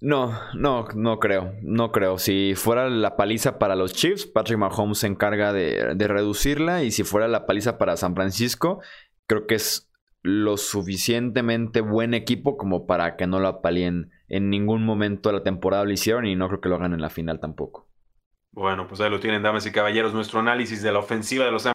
No, 0.00 0.38
no, 0.54 0.86
no 0.94 1.18
creo, 1.18 1.54
no 1.62 1.90
creo. 1.90 2.18
Si 2.18 2.54
fuera 2.56 2.90
la 2.90 3.16
paliza 3.16 3.58
para 3.58 3.74
los 3.74 3.94
Chiefs, 3.94 4.26
Patrick 4.26 4.58
Mahomes 4.58 4.98
se 4.98 5.06
encarga 5.06 5.52
de, 5.54 5.94
reducirla 5.96 6.82
y 6.82 6.90
si 6.90 7.04
fuera 7.04 7.26
la 7.26 7.46
paliza 7.46 7.78
para 7.78 7.96
San 7.96 8.14
Francisco, 8.14 8.82
creo 9.26 9.46
que 9.46 9.56
es 9.56 9.90
lo 10.22 10.56
suficientemente 10.56 11.80
buen 11.80 12.14
equipo 12.14 12.56
como 12.56 12.86
para 12.86 13.16
que 13.16 13.26
no 13.26 13.40
lo 13.40 13.48
apalien 13.48 14.10
en 14.28 14.48
ningún 14.48 14.84
momento 14.84 15.28
de 15.28 15.36
la 15.36 15.42
temporada 15.42 15.84
lo 15.84 15.92
hicieron 15.92 16.26
y 16.26 16.34
no 16.34 16.48
creo 16.48 16.60
que 16.60 16.68
lo 16.68 16.76
hagan 16.76 16.94
en 16.94 17.02
la 17.02 17.10
final 17.10 17.40
tampoco. 17.40 17.88
Bueno, 18.52 18.86
pues 18.86 19.00
ahí 19.00 19.10
lo 19.10 19.20
tienen, 19.20 19.42
damas 19.42 19.66
y 19.66 19.72
caballeros, 19.72 20.14
nuestro 20.14 20.40
análisis 20.40 20.82
de 20.82 20.92
la 20.92 21.00
ofensiva 21.00 21.44
de 21.44 21.50
los 21.50 21.64
de 21.64 21.72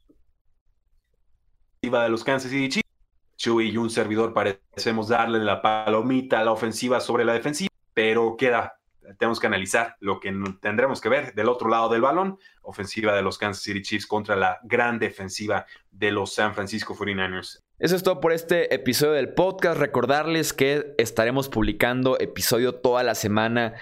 los 2.09 2.23
Kansas 2.23 2.51
City 2.51 2.69
Chiefs. 2.69 2.89
Chuy 3.37 3.69
y 3.69 3.77
un 3.77 3.89
servidor 3.89 4.33
parecemos 4.33 5.07
darle 5.07 5.39
la 5.39 5.61
palomita 5.61 6.41
a 6.41 6.43
la 6.43 6.51
ofensiva 6.51 6.99
sobre 6.99 7.23
la 7.23 7.33
defensiva 7.33 7.69
pero 7.93 8.35
queda, 8.37 8.78
tenemos 9.17 9.39
que 9.39 9.47
analizar 9.47 9.95
lo 9.99 10.19
que 10.19 10.33
tendremos 10.61 11.01
que 11.01 11.09
ver 11.09 11.33
del 11.33 11.49
otro 11.49 11.69
lado 11.69 11.89
del 11.89 12.01
balón, 12.01 12.37
ofensiva 12.61 13.15
de 13.15 13.21
los 13.21 13.37
Kansas 13.37 13.63
City 13.63 13.81
Chiefs 13.81 14.07
contra 14.07 14.35
la 14.35 14.59
gran 14.63 14.99
defensiva 14.99 15.65
de 15.91 16.11
los 16.11 16.33
San 16.33 16.53
Francisco 16.53 16.95
49ers. 16.95 17.63
Eso 17.79 17.95
es 17.95 18.03
todo 18.03 18.19
por 18.19 18.33
este 18.33 18.75
episodio 18.75 19.13
del 19.13 19.29
podcast. 19.29 19.79
Recordarles 19.79 20.51
que 20.51 20.93
estaremos 20.97 21.47
publicando 21.47 22.19
episodio 22.19 22.75
toda 22.75 23.03
la 23.03 23.15
semana 23.15 23.75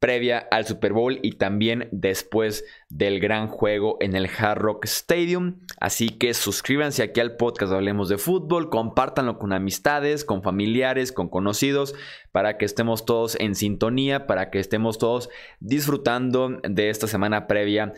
previa 0.00 0.38
al 0.50 0.66
Super 0.66 0.92
Bowl 0.92 1.20
y 1.22 1.32
también 1.32 1.88
después 1.92 2.64
del 2.88 3.20
gran 3.20 3.46
juego 3.46 3.96
en 4.00 4.16
el 4.16 4.28
Hard 4.28 4.58
Rock 4.58 4.86
Stadium. 4.86 5.60
Así 5.78 6.08
que 6.08 6.34
suscríbanse 6.34 7.04
aquí 7.04 7.20
al 7.20 7.36
podcast 7.36 7.72
Hablemos 7.72 8.08
de 8.08 8.18
Fútbol, 8.18 8.70
compártanlo 8.70 9.38
con 9.38 9.52
amistades, 9.52 10.24
con 10.24 10.42
familiares, 10.42 11.12
con 11.12 11.28
conocidos, 11.28 11.94
para 12.32 12.56
que 12.56 12.64
estemos 12.64 13.04
todos 13.04 13.36
en 13.38 13.54
sintonía, 13.54 14.26
para 14.26 14.50
que 14.50 14.58
estemos 14.58 14.98
todos 14.98 15.28
disfrutando 15.60 16.60
de 16.68 16.90
esta 16.90 17.06
semana 17.06 17.46
previa 17.46 17.92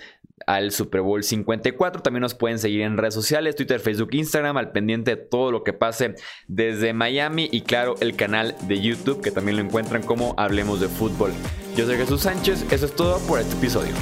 al 0.46 0.72
Super 0.72 1.00
Bowl 1.00 1.22
54. 1.22 2.02
También 2.02 2.22
nos 2.22 2.34
pueden 2.34 2.58
seguir 2.58 2.82
en 2.82 2.96
redes 2.96 3.14
sociales, 3.14 3.56
Twitter, 3.56 3.80
Facebook, 3.80 4.10
Instagram, 4.12 4.56
al 4.56 4.72
pendiente 4.72 5.16
de 5.16 5.22
todo 5.22 5.50
lo 5.50 5.64
que 5.64 5.72
pase 5.72 6.14
desde 6.46 6.92
Miami 6.92 7.48
y 7.50 7.62
claro, 7.62 7.94
el 8.00 8.16
canal 8.16 8.56
de 8.62 8.80
YouTube 8.80 9.22
que 9.22 9.30
también 9.30 9.56
lo 9.56 9.62
encuentran 9.62 10.02
como 10.02 10.34
Hablemos 10.36 10.80
de 10.80 10.88
Fútbol. 10.88 11.32
Yo 11.76 11.86
soy 11.86 11.96
Jesús 11.96 12.22
Sánchez, 12.22 12.66
eso 12.70 12.86
es 12.86 12.94
todo 12.94 13.18
por 13.26 13.40
este 13.40 13.54
episodio. 13.56 13.92